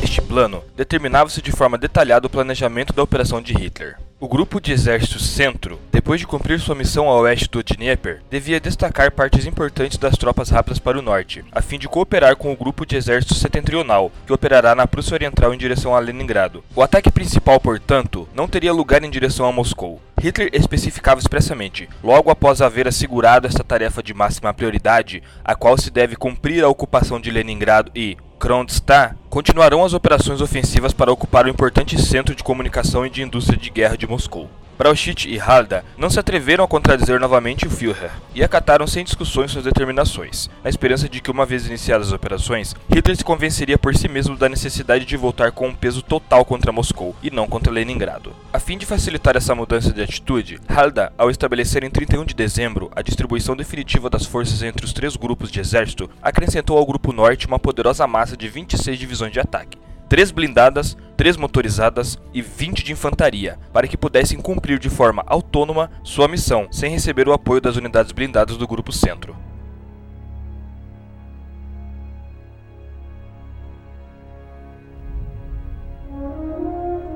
Este 0.03 0.23
plano 0.23 0.65
determinava-se 0.75 1.43
de 1.43 1.53
forma 1.53 1.77
detalhada 1.77 2.27
o 2.27 2.31
planejamento 2.31 2.95
da 2.95 3.03
operação 3.03 3.43
de 3.43 3.53
Hitler. 3.53 3.99
O 4.21 4.27
grupo 4.27 4.61
de 4.61 4.73
exército 4.73 5.21
Centro, 5.21 5.79
depois 5.93 6.19
de 6.19 6.27
cumprir 6.27 6.59
sua 6.59 6.75
missão 6.75 7.07
ao 7.07 7.21
oeste 7.21 7.49
do 7.49 7.63
Dnieper, 7.63 8.21
devia 8.29 8.59
destacar 8.59 9.13
partes 9.13 9.47
importantes 9.47 9.97
das 9.97 10.19
tropas 10.19 10.51
rápidas 10.51 10.81
para 10.81 10.99
o 10.99 11.03
norte, 11.03 11.45
a 11.53 11.63
fim 11.63 11.79
de 11.79 11.87
cooperar 11.87 12.35
com 12.35 12.53
o 12.53 12.57
grupo 12.57 12.85
de 12.85 12.97
exército 12.97 13.37
setentrional, 13.37 14.11
que 14.27 14.33
operará 14.33 14.75
na 14.75 14.89
Prússia 14.89 15.15
Oriental 15.15 15.55
em 15.55 15.59
direção 15.59 15.95
a 15.95 16.01
Leningrado. 16.01 16.65
O 16.75 16.83
ataque 16.83 17.13
principal, 17.13 17.61
portanto, 17.61 18.29
não 18.35 18.49
teria 18.49 18.73
lugar 18.73 19.05
em 19.05 19.11
direção 19.11 19.47
a 19.47 19.53
Moscou. 19.53 20.03
Hitler 20.21 20.51
especificava 20.53 21.21
expressamente, 21.21 21.89
logo 22.03 22.29
após 22.29 22.61
haver 22.61 22.89
assegurado 22.89 23.47
esta 23.47 23.63
tarefa 23.63 24.03
de 24.03 24.13
máxima 24.13 24.53
prioridade, 24.53 25.23
a 25.45 25.55
qual 25.55 25.79
se 25.79 25.93
deve 25.93 26.17
cumprir 26.17 26.65
a 26.65 26.69
ocupação 26.69 27.21
de 27.21 27.31
Leningrado 27.31 27.93
e 27.95 28.17
Kronstadt, 28.39 29.17
continuarão 29.29 29.85
as 29.85 29.93
operações 29.93 30.41
ofensivas 30.41 30.93
para 30.93 31.13
ocupar 31.13 31.45
o 31.45 31.49
importante 31.49 32.01
centro 32.01 32.37
de 32.37 32.45
comunicação 32.45 33.05
e 33.05 33.11
de 33.11 33.21
indústria 33.21 33.59
de 33.59 33.69
guerra 33.69 33.97
de 33.97 34.07
Moscou. 34.07 34.49
Brauchit 34.79 35.29
e 35.29 35.37
Halda 35.39 35.85
não 35.97 36.09
se 36.09 36.21
atreveram 36.21 36.63
a 36.63 36.69
contradizer 36.69 37.19
novamente 37.19 37.67
o 37.67 37.71
Führer 37.71 38.13
e 38.33 38.45
acataram 38.45 38.87
sem 38.87 39.03
discussões 39.03 39.51
suas 39.51 39.65
determinações, 39.65 40.49
na 40.63 40.71
esperança 40.71 41.09
de 41.09 41.21
que, 41.21 41.33
uma 41.33 41.45
vez 41.45 41.67
iniciadas 41.67 42.07
as 42.07 42.13
operações, 42.13 42.77
Hitler 42.89 43.17
se 43.17 43.25
convenceria 43.25 43.77
por 43.77 43.97
si 43.97 44.07
mesmo 44.09 44.37
da 44.37 44.49
necessidade 44.49 45.05
de 45.05 45.17
voltar 45.17 45.51
com 45.51 45.67
um 45.67 45.75
peso 45.75 46.01
total 46.01 46.45
contra 46.45 46.71
Moscou 46.71 47.17
e 47.21 47.29
não 47.29 47.49
contra 47.49 47.73
Leningrado. 47.73 48.33
A 48.53 48.61
fim 48.61 48.79
de 48.79 48.87
facilitar 48.87 49.37
essa 49.37 49.53
mudança 49.53 49.93
de 49.93 50.01
atitude, 50.01 50.61
Halda, 50.69 51.13
ao 51.19 51.29
estabelecer 51.29 51.83
em 51.83 51.91
31 51.91 52.25
de 52.25 52.35
dezembro 52.35 52.89
a 52.95 53.03
distribuição 53.03 53.57
definitiva 53.57 54.09
das 54.09 54.27
forças 54.27 54.63
entre 54.63 54.85
os 54.85 54.93
três 54.93 55.17
grupos 55.17 55.51
de 55.51 55.59
exército, 55.59 56.09
acrescentou 56.23 56.79
ao 56.79 56.87
Grupo 56.87 57.13
Norte 57.13 57.49
uma 57.49 57.59
poderosa 57.59 58.07
massa 58.07 58.37
de 58.37 58.47
26 58.49 58.97
divisões 58.97 59.33
de 59.33 59.41
ataque, 59.41 59.77
três 60.09 60.31
blindadas, 60.31 60.97
três 61.19 61.37
motorizadas 61.37 62.17
e 62.33 62.41
20 62.41 62.85
de 62.85 62.93
infantaria, 62.93 63.59
para 63.73 63.89
que 63.89 63.97
pudessem 63.97 64.41
cumprir 64.41 64.79
de 64.79 64.89
forma 64.89 65.25
autônoma 65.27 65.91
sua 66.05 66.29
missão, 66.29 66.69
sem 66.71 66.93
receber 66.93 67.29
o 67.29 67.33
apoio 67.33 67.61
das 67.61 67.75
unidades 67.75 68.13
blindadas 68.13 68.57
do 68.57 68.69
Grupo 68.69 68.93
Centro. 68.93 69.37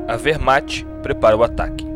A 0.08 0.16
Wehrmacht 0.16 0.84
prepara 1.00 1.36
o 1.36 1.44
ataque. 1.44 1.86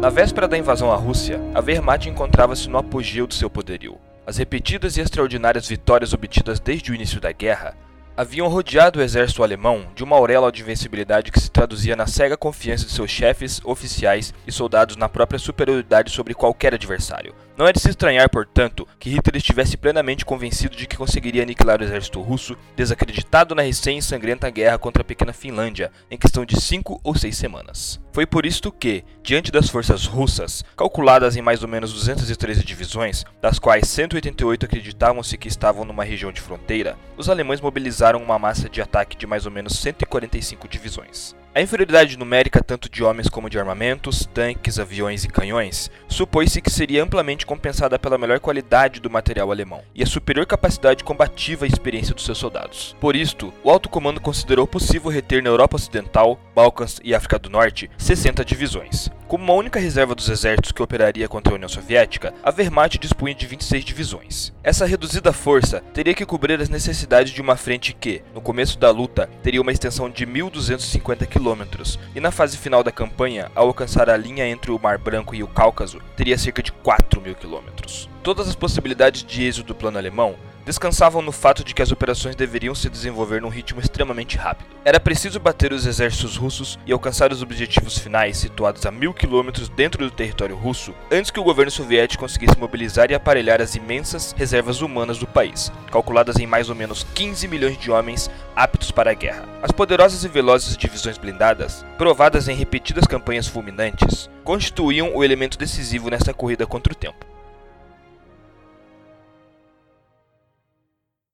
Na 0.00 0.08
véspera 0.08 0.48
da 0.48 0.56
invasão 0.56 0.90
à 0.90 0.96
Rússia, 0.96 1.38
a 1.54 1.60
Wehrmacht 1.60 2.08
encontrava-se 2.08 2.70
no 2.70 2.78
apogeu 2.78 3.26
do 3.26 3.34
seu 3.34 3.50
poderio. 3.50 4.05
As 4.26 4.38
repetidas 4.38 4.96
e 4.96 5.00
extraordinárias 5.00 5.68
vitórias 5.68 6.12
obtidas 6.12 6.58
desde 6.58 6.90
o 6.90 6.94
início 6.96 7.20
da 7.20 7.30
guerra 7.30 7.76
haviam 8.16 8.48
rodeado 8.48 8.98
o 8.98 9.02
exército 9.02 9.40
alemão 9.40 9.86
de 9.94 10.02
uma 10.02 10.16
auréola 10.16 10.50
de 10.50 10.62
invencibilidade 10.62 11.30
que 11.30 11.38
se 11.38 11.48
traduzia 11.48 11.94
na 11.94 12.08
cega 12.08 12.36
confiança 12.36 12.86
de 12.86 12.90
seus 12.90 13.08
chefes, 13.08 13.60
oficiais 13.64 14.34
e 14.44 14.50
soldados 14.50 14.96
na 14.96 15.08
própria 15.08 15.38
superioridade 15.38 16.10
sobre 16.10 16.34
qualquer 16.34 16.74
adversário. 16.74 17.36
Não 17.56 17.66
é 17.66 17.72
de 17.72 17.80
se 17.80 17.88
estranhar, 17.88 18.28
portanto, 18.28 18.86
que 18.98 19.08
Hitler 19.08 19.38
estivesse 19.38 19.78
plenamente 19.78 20.26
convencido 20.26 20.76
de 20.76 20.86
que 20.86 20.98
conseguiria 20.98 21.42
aniquilar 21.42 21.80
o 21.80 21.84
exército 21.84 22.20
russo, 22.20 22.54
desacreditado 22.76 23.54
na 23.54 23.62
recém-sangrenta 23.62 24.50
guerra 24.50 24.76
contra 24.76 25.00
a 25.00 25.04
pequena 25.04 25.32
Finlândia, 25.32 25.90
em 26.10 26.18
questão 26.18 26.44
de 26.44 26.60
cinco 26.60 27.00
ou 27.02 27.16
seis 27.16 27.34
semanas. 27.34 27.98
Foi 28.12 28.26
por 28.26 28.44
isto 28.44 28.70
que, 28.70 29.02
diante 29.22 29.50
das 29.50 29.70
forças 29.70 30.04
russas, 30.04 30.62
calculadas 30.76 31.34
em 31.34 31.40
mais 31.40 31.62
ou 31.62 31.68
menos 31.68 31.94
213 31.94 32.62
divisões, 32.62 33.24
das 33.40 33.58
quais 33.58 33.88
188 33.88 34.66
acreditavam-se 34.66 35.38
que 35.38 35.48
estavam 35.48 35.86
numa 35.86 36.04
região 36.04 36.30
de 36.30 36.42
fronteira, 36.42 36.98
os 37.16 37.30
alemães 37.30 37.62
mobilizaram 37.62 38.22
uma 38.22 38.38
massa 38.38 38.68
de 38.68 38.82
ataque 38.82 39.16
de 39.16 39.26
mais 39.26 39.46
ou 39.46 39.52
menos 39.52 39.78
145 39.78 40.68
divisões. 40.68 41.34
A 41.56 41.62
inferioridade 41.62 42.18
numérica 42.18 42.62
tanto 42.62 42.86
de 42.86 43.02
homens 43.02 43.30
como 43.30 43.48
de 43.48 43.58
armamentos, 43.58 44.26
tanques, 44.26 44.78
aviões 44.78 45.24
e 45.24 45.28
canhões, 45.28 45.90
supôs-se 46.06 46.60
que 46.60 46.68
seria 46.68 47.02
amplamente 47.02 47.46
compensada 47.46 47.98
pela 47.98 48.18
melhor 48.18 48.40
qualidade 48.40 49.00
do 49.00 49.08
material 49.08 49.50
alemão 49.50 49.82
e 49.94 50.02
a 50.02 50.06
superior 50.06 50.44
capacidade 50.44 51.02
combativa 51.02 51.64
e 51.64 51.70
experiência 51.70 52.14
dos 52.14 52.26
seus 52.26 52.36
soldados. 52.36 52.94
Por 53.00 53.16
isto, 53.16 53.54
o 53.64 53.70
alto 53.70 53.88
comando 53.88 54.20
considerou 54.20 54.66
possível 54.66 55.10
reter 55.10 55.42
na 55.42 55.48
Europa 55.48 55.76
Ocidental, 55.76 56.38
Balcãs 56.54 57.00
e 57.02 57.14
África 57.14 57.38
do 57.38 57.48
Norte 57.48 57.90
60 57.96 58.44
divisões. 58.44 59.08
Como 59.28 59.42
uma 59.42 59.54
única 59.54 59.80
reserva 59.80 60.14
dos 60.14 60.28
exércitos 60.28 60.70
que 60.70 60.80
operaria 60.80 61.28
contra 61.28 61.52
a 61.52 61.56
União 61.56 61.68
Soviética, 61.68 62.32
a 62.44 62.50
Wehrmacht 62.56 62.96
dispunha 62.96 63.34
de 63.34 63.44
26 63.44 63.84
divisões. 63.84 64.52
Essa 64.62 64.86
reduzida 64.86 65.32
força 65.32 65.82
teria 65.92 66.14
que 66.14 66.24
cobrir 66.24 66.60
as 66.60 66.68
necessidades 66.68 67.32
de 67.32 67.42
uma 67.42 67.56
frente 67.56 67.92
que, 67.92 68.22
no 68.32 68.40
começo 68.40 68.78
da 68.78 68.88
luta, 68.88 69.28
teria 69.42 69.60
uma 69.60 69.72
extensão 69.72 70.08
de 70.08 70.24
1.250 70.24 71.26
km, 71.26 71.98
e 72.14 72.20
na 72.20 72.30
fase 72.30 72.56
final 72.56 72.84
da 72.84 72.92
campanha, 72.92 73.50
ao 73.56 73.66
alcançar 73.66 74.08
a 74.08 74.16
linha 74.16 74.46
entre 74.46 74.70
o 74.70 74.78
Mar 74.78 74.96
Branco 74.96 75.34
e 75.34 75.42
o 75.42 75.48
Cáucaso, 75.48 76.00
teria 76.16 76.38
cerca 76.38 76.62
de 76.62 76.70
4.000 76.70 77.34
km. 77.34 78.06
Todas 78.22 78.48
as 78.48 78.54
possibilidades 78.54 79.24
de 79.24 79.42
êxito 79.42 79.66
do 79.66 79.74
plano 79.74 79.98
alemão 79.98 80.36
descansavam 80.66 81.22
no 81.22 81.30
fato 81.30 81.62
de 81.62 81.72
que 81.72 81.80
as 81.80 81.92
operações 81.92 82.34
deveriam 82.34 82.74
se 82.74 82.90
desenvolver 82.90 83.40
num 83.40 83.48
ritmo 83.48 83.80
extremamente 83.80 84.36
rápido. 84.36 84.68
Era 84.84 84.98
preciso 84.98 85.38
bater 85.38 85.72
os 85.72 85.86
exércitos 85.86 86.36
russos 86.36 86.76
e 86.84 86.92
alcançar 86.92 87.32
os 87.32 87.40
objetivos 87.40 87.96
finais 87.96 88.36
situados 88.36 88.84
a 88.84 88.90
mil 88.90 89.14
quilômetros 89.14 89.68
dentro 89.68 90.04
do 90.04 90.10
território 90.10 90.56
russo 90.56 90.92
antes 91.10 91.30
que 91.30 91.38
o 91.38 91.44
governo 91.44 91.70
soviético 91.70 92.24
conseguisse 92.24 92.58
mobilizar 92.58 93.12
e 93.12 93.14
aparelhar 93.14 93.62
as 93.62 93.76
imensas 93.76 94.34
reservas 94.36 94.80
humanas 94.80 95.18
do 95.18 95.26
país, 95.26 95.70
calculadas 95.92 96.36
em 96.40 96.46
mais 96.48 96.68
ou 96.68 96.74
menos 96.74 97.06
15 97.14 97.46
milhões 97.46 97.78
de 97.78 97.92
homens 97.92 98.28
aptos 98.56 98.90
para 98.90 99.12
a 99.12 99.14
guerra. 99.14 99.48
As 99.62 99.70
poderosas 99.70 100.24
e 100.24 100.28
velozes 100.28 100.76
divisões 100.76 101.16
blindadas, 101.16 101.86
provadas 101.96 102.48
em 102.48 102.56
repetidas 102.56 103.06
campanhas 103.06 103.46
fulminantes, 103.46 104.28
constituíam 104.42 105.14
o 105.14 105.22
elemento 105.22 105.56
decisivo 105.56 106.10
nesta 106.10 106.34
corrida 106.34 106.66
contra 106.66 106.92
o 106.92 106.96
tempo. 106.96 107.35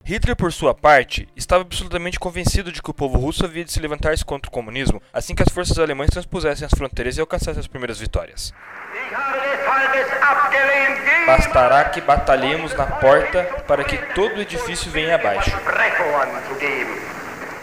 Hitler, 0.05 0.35
por 0.35 0.53
sua 0.53 0.75
parte, 0.75 1.29
estava 1.37 1.63
absolutamente 1.63 2.19
convencido 2.19 2.73
de 2.73 2.83
que 2.83 2.91
o 2.91 2.95
povo 2.95 3.19
russo 3.19 3.45
havia 3.45 3.65
de 3.65 3.73
se 3.73 3.79
levantar-se 3.79 4.25
contra 4.25 4.49
o 4.49 4.53
comunismo 4.53 5.01
assim 5.13 5.33
que 5.33 5.45
as 5.45 5.49
forças 5.49 5.79
alemãs 5.79 6.11
transpusessem 6.11 6.67
as 6.67 6.73
fronteiras 6.77 7.17
e 7.17 7.21
alcançassem 7.21 7.61
as 7.61 7.69
primeiras 7.69 8.01
vitórias. 8.01 8.53
Bastará 11.25 11.85
que 11.85 12.01
batalhemos 12.01 12.75
na 12.75 12.87
porta 12.87 13.45
para 13.69 13.85
que 13.85 13.97
todo 14.13 14.39
o 14.39 14.43
edifício 14.43 14.91
venha 14.91 15.15
abaixo 15.15 15.53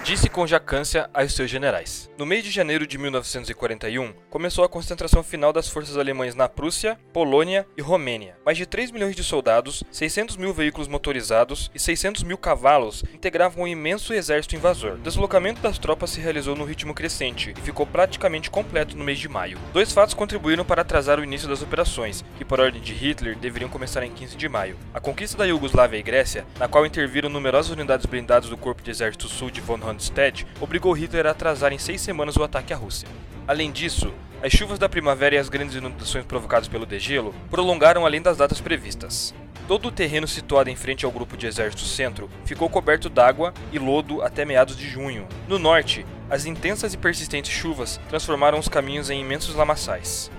disse 0.04 0.30
com 0.30 0.48
jacância 0.48 1.10
aos 1.14 1.34
seus 1.34 1.50
generais. 1.50 2.10
No 2.18 2.26
mês 2.26 2.44
de 2.44 2.52
janeiro 2.52 2.88
de 2.88 2.98
1941, 2.98 4.14
começou 4.30 4.64
a 4.64 4.70
concentração 4.70 5.22
final 5.24 5.52
das 5.54 5.70
forças 5.70 5.98
alemãs 5.98 6.36
na 6.36 6.48
Prússia, 6.48 7.00
Polônia 7.14 7.68
e 7.78 7.82
Romênia. 7.82 8.36
Mais 8.46 8.58
de 8.58 8.66
3 8.66 8.92
milhões 8.92 9.16
de 9.16 9.24
soldados, 9.24 9.84
600 9.92 10.38
mil 10.38 10.54
veículos 10.54 10.88
motorizados 10.88 11.70
e 11.74 11.80
600 11.80 12.24
mil 12.24 12.38
cavalos 12.38 13.04
integravam 13.14 13.64
um 13.64 13.68
imenso 13.68 14.14
exército 14.14 14.56
invasor. 14.56 14.94
O 14.94 15.00
deslocamento 15.00 15.62
das 15.62 15.78
tropas 15.78 16.10
se 16.10 16.20
realizou 16.20 16.56
num 16.56 16.66
ritmo 16.66 16.94
crescente 16.94 17.54
e 17.58 17.62
ficou 17.62 17.86
praticamente 17.86 18.50
completo 18.50 18.98
no 18.98 19.04
mês 19.04 19.20
de 19.20 19.30
maio. 19.30 19.60
Dois 19.74 19.92
fatos 19.92 20.14
contribuíram 20.14 20.66
para 20.66 20.82
atrasar 20.82 21.20
o 21.20 21.24
início 21.24 21.48
das 21.48 21.62
operações, 21.62 22.24
que 22.38 22.46
por 22.46 22.60
ordem 22.60 22.82
de 22.82 22.94
Hitler 22.94 23.38
deveriam 23.38 23.70
começar 23.70 24.04
em 24.04 24.12
15 24.12 24.36
de 24.36 24.50
maio. 24.50 24.78
A 24.94 25.00
conquista 25.00 25.38
da 25.38 25.46
Iugoslávia 25.46 25.98
e 25.98 26.04
Grécia, 26.04 26.46
na 26.58 26.68
qual 26.68 26.86
interviram 26.86 27.30
numerosas 27.30 27.72
unidades 27.72 28.06
blindadas 28.06 28.50
do 28.50 28.58
Corpo 28.58 28.82
de 28.82 28.92
Exército 28.92 29.28
Sul 29.28 29.52
de 29.52 29.62
von 29.62 29.89
Rundstedt, 29.90 30.46
obrigou 30.62 30.94
Hitler 30.94 31.26
a 31.26 31.32
atrasar 31.32 31.74
em 31.74 31.78
seis 31.78 32.02
semanas 32.02 32.38
o 32.38 32.44
ataque 32.44 32.74
à 32.74 32.78
Rússia. 32.78 33.08
Além 33.48 33.72
disso, 33.72 34.14
as 34.42 34.54
chuvas 34.54 34.80
da 34.80 34.88
primavera 34.88 35.36
e 35.36 35.38
as 35.38 35.50
grandes 35.50 35.76
inundações 35.76 36.26
provocadas 36.26 36.68
pelo 36.68 36.86
degelo 36.86 37.36
prolongaram 37.50 38.06
além 38.06 38.22
das 38.22 38.38
datas 38.38 38.62
previstas. 38.62 39.34
Todo 39.68 39.90
o 39.90 39.92
terreno 39.92 40.28
situado 40.28 40.70
em 40.70 40.76
frente 40.76 41.06
ao 41.06 41.12
grupo 41.12 41.36
de 41.36 41.46
exército 41.46 41.84
centro 41.84 42.30
ficou 42.46 42.70
coberto 42.70 43.10
d'água 43.10 43.54
e 43.72 43.78
lodo 43.78 44.22
até 44.22 44.46
meados 44.46 44.78
de 44.78 44.88
junho. 44.88 45.28
No 45.48 45.60
norte, 45.60 46.06
as 46.30 46.46
intensas 46.46 46.94
e 46.94 46.98
persistentes 46.98 47.52
chuvas 47.52 48.00
transformaram 48.08 48.58
os 48.58 48.68
caminhos 48.68 49.10
em 49.10 49.22
imensos 49.22 49.54
lamaçais. 49.56 50.32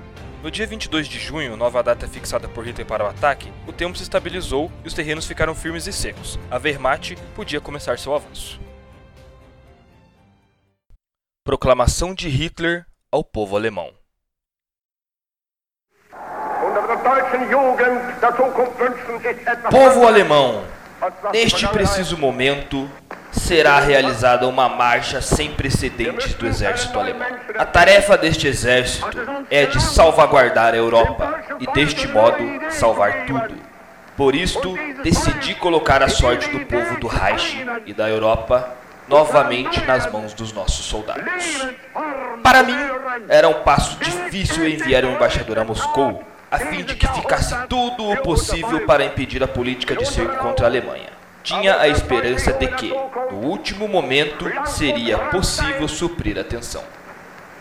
No 0.43 0.51
dia 0.51 0.67
22 0.67 1.07
de 1.07 1.19
junho, 1.19 1.57
nova 1.57 1.83
data 1.83 2.09
fixada 2.09 2.49
por 2.49 2.67
Hitler 2.67 2.87
para 2.87 3.05
o 3.05 3.09
ataque, 3.09 3.53
o 3.67 3.73
tempo 3.73 3.99
se 3.99 4.03
estabilizou 4.03 4.73
e 4.83 4.89
os 4.89 4.95
terrenos 4.95 5.27
ficaram 5.27 5.55
firmes 5.55 5.87
e 5.87 5.93
secos. 5.93 6.39
A 6.51 6.57
Wehrmacht 6.57 7.17
podia 7.35 7.61
começar 7.61 7.99
seu 7.99 8.15
avanço. 8.15 8.59
Proclamação 11.51 12.15
de 12.15 12.29
Hitler 12.29 12.87
ao 13.11 13.25
povo 13.25 13.57
alemão. 13.57 13.91
Povo 19.69 20.07
alemão, 20.07 20.63
neste 21.33 21.67
preciso 21.67 22.17
momento, 22.17 22.89
será 23.33 23.81
realizada 23.81 24.47
uma 24.47 24.69
marcha 24.69 25.21
sem 25.21 25.51
precedentes 25.51 26.35
do 26.35 26.47
exército 26.47 27.01
alemão. 27.01 27.27
A 27.59 27.67
tarefa 27.67 28.17
deste 28.17 28.47
exército 28.47 29.11
é 29.51 29.67
de 29.67 29.83
salvaguardar 29.83 30.75
a 30.75 30.77
Europa 30.77 31.43
e, 31.59 31.67
deste 31.73 32.07
modo, 32.07 32.39
salvar 32.71 33.27
tudo. 33.27 33.57
Por 34.17 34.37
isto, 34.37 34.73
decidi 35.03 35.57
colocar 35.57 36.01
a 36.01 36.09
sorte 36.09 36.49
do 36.49 36.65
povo 36.65 37.01
do 37.01 37.09
Reich 37.09 37.67
e 37.87 37.93
da 37.93 38.09
Europa 38.09 38.79
novamente 39.11 39.85
nas 39.85 40.11
mãos 40.11 40.33
dos 40.33 40.53
nossos 40.53 40.87
soldados. 40.87 41.67
Para 42.43 42.63
mim, 42.63 42.77
era 43.29 43.49
um 43.49 43.63
passo 43.63 43.99
difícil 43.99 44.67
enviar 44.67 45.05
um 45.05 45.15
embaixador 45.15 45.59
a 45.59 45.65
Moscou, 45.65 46.25
a 46.51 46.59
fim 46.59 46.85
de 46.85 46.95
que 46.95 47.07
ficasse 47.09 47.55
tudo 47.69 48.09
o 48.09 48.17
possível 48.23 48.87
para 48.87 49.05
impedir 49.05 49.43
a 49.43 49.49
política 49.49 49.97
de 49.97 50.07
cerco 50.07 50.37
contra 50.39 50.67
a 50.67 50.69
Alemanha 50.69 51.21
tinha 51.43 51.81
a 51.81 51.89
esperança 51.89 52.53
de 52.53 52.69
que, 52.69 52.93
no 53.31 53.49
último 53.49 53.89
momento, 53.89 54.45
seria 54.67 55.19
possível 55.19 55.89
suprir 55.89 56.39
a 56.39 56.45
tensão. 56.45 56.83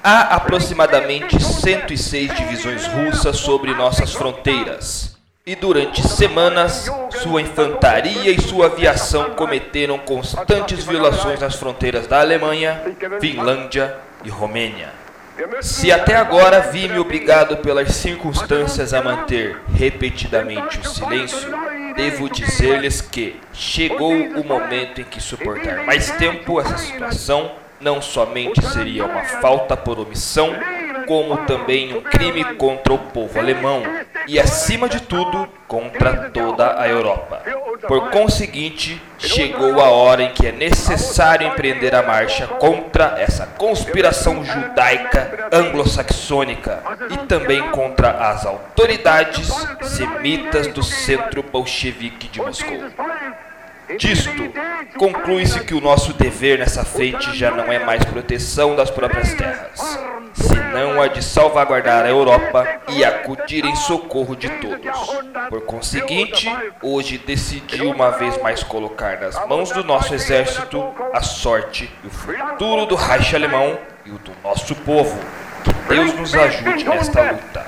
Há 0.03 0.35
aproximadamente 0.35 1.41
106 1.41 2.35
divisões 2.35 2.85
russas 2.87 3.37
sobre 3.37 3.73
nossas 3.73 4.13
fronteiras, 4.13 5.17
e 5.45 5.55
durante 5.55 6.07
semanas, 6.07 6.91
sua 7.23 7.41
infantaria 7.41 8.31
e 8.31 8.41
sua 8.41 8.67
aviação 8.67 9.31
cometeram 9.31 9.97
constantes 9.97 10.83
violações 10.83 11.39
nas 11.39 11.55
fronteiras 11.55 12.05
da 12.05 12.19
Alemanha, 12.19 12.81
Finlândia 13.19 13.95
e 14.23 14.29
Romênia. 14.29 14.89
Se 15.61 15.91
até 15.91 16.15
agora 16.15 16.59
vi-me 16.59 16.99
obrigado 16.99 17.57
pelas 17.57 17.95
circunstâncias 17.95 18.93
a 18.93 19.01
manter 19.01 19.57
repetidamente 19.73 20.79
o 20.79 20.87
silêncio, 20.87 21.49
devo 21.95 22.29
dizer-lhes 22.29 23.01
que 23.01 23.39
chegou 23.53 24.13
o 24.13 24.45
momento 24.45 24.99
em 24.99 25.05
que 25.05 25.21
suportar 25.21 25.85
mais 25.85 26.11
tempo 26.11 26.59
essa 26.59 26.77
situação 26.77 27.53
não 27.81 28.01
somente 28.01 28.61
seria 28.61 29.05
uma 29.05 29.23
falta 29.23 29.75
por 29.75 29.99
omissão, 29.99 30.49
como 31.07 31.37
também 31.45 31.95
um 31.95 32.01
crime 32.01 32.43
contra 32.55 32.93
o 32.93 32.99
povo 32.99 33.39
alemão 33.39 33.81
e, 34.27 34.39
acima 34.39 34.87
de 34.87 35.01
tudo, 35.01 35.47
contra 35.67 36.29
toda 36.29 36.79
a 36.79 36.87
Europa. 36.87 37.41
Por 37.87 38.11
conseguinte, 38.11 39.01
chegou 39.17 39.81
a 39.81 39.89
hora 39.89 40.23
em 40.23 40.33
que 40.33 40.45
é 40.45 40.51
necessário 40.51 41.47
empreender 41.47 41.95
a 41.95 42.03
marcha 42.03 42.45
contra 42.45 43.15
essa 43.17 43.45
conspiração 43.45 44.43
judaica 44.43 45.47
anglo-saxônica 45.51 46.83
e 47.09 47.17
também 47.25 47.71
contra 47.71 48.11
as 48.29 48.45
autoridades 48.45 49.49
semitas 49.81 50.67
do 50.67 50.83
centro 50.83 51.41
bolchevique 51.41 52.27
de 52.27 52.39
Moscou. 52.39 52.77
Disto, 53.97 54.29
conclui-se 54.97 55.61
que 55.61 55.73
o 55.73 55.81
nosso 55.81 56.13
dever 56.13 56.59
nessa 56.59 56.83
frente 56.83 57.35
já 57.35 57.49
não 57.49 57.71
é 57.71 57.79
mais 57.79 58.03
proteção 58.05 58.75
das 58.75 58.91
próprias 58.91 59.33
terras, 59.33 59.99
senão 60.33 61.01
a 61.01 61.07
de 61.07 61.23
salvaguardar 61.23 62.05
a 62.05 62.09
Europa 62.09 62.81
e 62.89 63.03
acudir 63.03 63.65
em 63.65 63.75
socorro 63.75 64.35
de 64.35 64.47
todos. 64.49 64.95
Por 65.49 65.61
conseguinte, 65.61 66.47
hoje 66.83 67.17
decidi 67.17 67.81
uma 67.81 68.11
vez 68.11 68.39
mais 68.41 68.61
colocar 68.61 69.19
nas 69.19 69.47
mãos 69.47 69.71
do 69.71 69.83
nosso 69.83 70.13
exército 70.13 70.93
a 71.11 71.21
sorte 71.21 71.89
e 72.03 72.07
o 72.07 72.11
futuro 72.11 72.85
do 72.85 72.95
Reich 72.95 73.35
alemão 73.35 73.77
e 74.05 74.11
o 74.11 74.19
do 74.19 74.31
nosso 74.43 74.75
povo. 74.75 75.19
Que 75.63 75.73
Deus 75.93 76.13
nos 76.13 76.35
ajude 76.35 76.83
nesta 76.83 77.31
luta. 77.31 77.65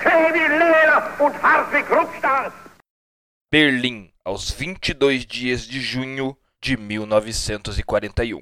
Berlim, 3.51 4.10
aos 4.23 4.51
22 4.51 5.25
dias 5.25 5.61
de 5.61 5.81
junho 5.81 6.37
de 6.61 6.77
1941. 6.77 8.39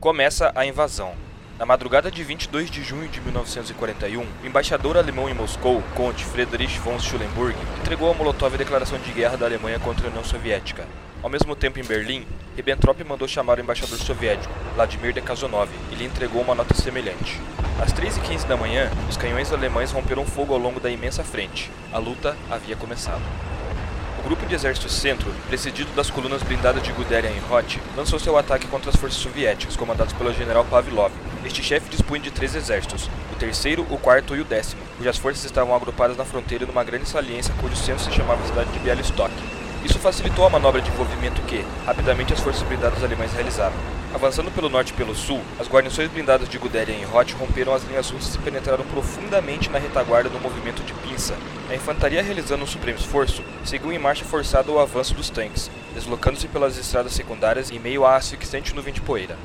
Começa 0.00 0.52
a 0.54 0.66
invasão. 0.66 1.14
Na 1.56 1.66
madrugada 1.66 2.10
de 2.10 2.22
22 2.22 2.70
de 2.70 2.82
junho 2.82 3.08
de 3.08 3.20
1941, 3.20 4.22
o 4.22 4.46
embaixador 4.46 4.96
alemão 4.96 5.28
em 5.28 5.34
Moscou, 5.34 5.82
Conde 5.94 6.24
Friedrich 6.24 6.78
von 6.80 6.98
Schulenburg, 6.98 7.56
entregou 7.80 8.10
a 8.10 8.14
Molotov 8.14 8.54
a 8.54 8.58
declaração 8.58 8.98
de 8.98 9.12
guerra 9.12 9.36
da 9.36 9.46
Alemanha 9.46 9.78
contra 9.78 10.06
a 10.06 10.10
União 10.10 10.24
Soviética. 10.24 10.86
Ao 11.28 11.30
mesmo 11.30 11.54
tempo, 11.54 11.78
em 11.78 11.84
Berlim, 11.84 12.26
Ribbentrop 12.56 13.04
mandou 13.04 13.28
chamar 13.28 13.58
o 13.58 13.60
embaixador 13.60 13.98
soviético, 13.98 14.50
Vladimir 14.74 15.12
Dekazonov, 15.12 15.68
e 15.92 15.94
lhe 15.94 16.06
entregou 16.06 16.40
uma 16.40 16.54
nota 16.54 16.74
semelhante. 16.74 17.38
Às 17.78 17.92
3h15 17.92 18.46
da 18.46 18.56
manhã, 18.56 18.90
os 19.10 19.18
canhões 19.18 19.52
alemães 19.52 19.92
romperam 19.92 20.24
fogo 20.24 20.54
ao 20.54 20.58
longo 20.58 20.80
da 20.80 20.88
imensa 20.88 21.22
frente. 21.22 21.70
A 21.92 21.98
luta 21.98 22.34
havia 22.50 22.76
começado. 22.76 23.20
O 24.20 24.22
grupo 24.22 24.46
de 24.46 24.54
exército 24.54 24.88
centro, 24.88 25.30
precedido 25.48 25.90
das 25.94 26.08
colunas 26.08 26.42
blindadas 26.42 26.82
de 26.82 26.92
Guderian 26.92 27.32
e 27.32 27.40
Roth, 27.40 27.76
lançou 27.94 28.18
seu 28.18 28.38
ataque 28.38 28.66
contra 28.66 28.88
as 28.88 28.96
forças 28.96 29.20
soviéticas, 29.20 29.76
comandadas 29.76 30.14
pelo 30.14 30.32
general 30.32 30.64
Pavlov. 30.64 31.12
Este 31.44 31.62
chefe 31.62 31.90
dispunha 31.90 32.22
de 32.22 32.30
três 32.30 32.54
exércitos, 32.54 33.10
o 33.30 33.36
terceiro, 33.36 33.86
o 33.90 33.98
quarto 33.98 34.34
e 34.34 34.40
o 34.40 34.46
décimo, 34.46 34.80
cujas 34.96 35.18
forças 35.18 35.44
estavam 35.44 35.76
agrupadas 35.76 36.16
na 36.16 36.24
fronteira 36.24 36.64
numa 36.64 36.82
grande 36.82 37.06
saliência 37.06 37.52
cujo 37.60 37.76
centro 37.76 38.02
se 38.02 38.12
chamava 38.12 38.46
cidade 38.46 38.72
de 38.72 38.78
Bialystok. 38.78 39.57
Isso 39.88 39.98
facilitou 39.98 40.44
a 40.44 40.50
manobra 40.50 40.82
de 40.82 40.90
envolvimento 40.90 41.40
que, 41.42 41.64
rapidamente, 41.86 42.34
as 42.34 42.40
forças 42.40 42.62
blindadas 42.62 43.02
alemãs 43.02 43.32
realizaram. 43.32 43.74
Avançando 44.12 44.50
pelo 44.50 44.68
norte 44.68 44.90
e 44.90 44.92
pelo 44.92 45.14
sul, 45.14 45.40
as 45.58 45.66
guarnições 45.66 46.10
blindadas 46.10 46.46
de 46.46 46.58
Guderian 46.58 46.98
e 46.98 47.04
Roth 47.04 47.32
romperam 47.32 47.72
as 47.72 47.84
linhas 47.84 48.10
russas 48.10 48.34
e 48.34 48.38
penetraram 48.38 48.84
profundamente 48.84 49.70
na 49.70 49.78
retaguarda 49.78 50.28
do 50.28 50.38
movimento 50.40 50.82
de 50.82 50.92
pinça. 50.92 51.34
A 51.70 51.74
infantaria, 51.74 52.22
realizando 52.22 52.64
um 52.64 52.66
supremo 52.66 52.98
esforço, 52.98 53.42
seguiu 53.64 53.90
em 53.90 53.98
marcha 53.98 54.26
forçada 54.26 54.70
o 54.70 54.78
avanço 54.78 55.14
dos 55.14 55.30
tanques, 55.30 55.70
deslocando-se 55.94 56.48
pelas 56.48 56.76
estradas 56.76 57.14
secundárias 57.14 57.70
em 57.70 57.78
meio 57.78 58.04
à 58.04 58.16
asfixiante 58.16 58.74
nuvem 58.74 58.92
de 58.92 59.00
poeira. 59.00 59.38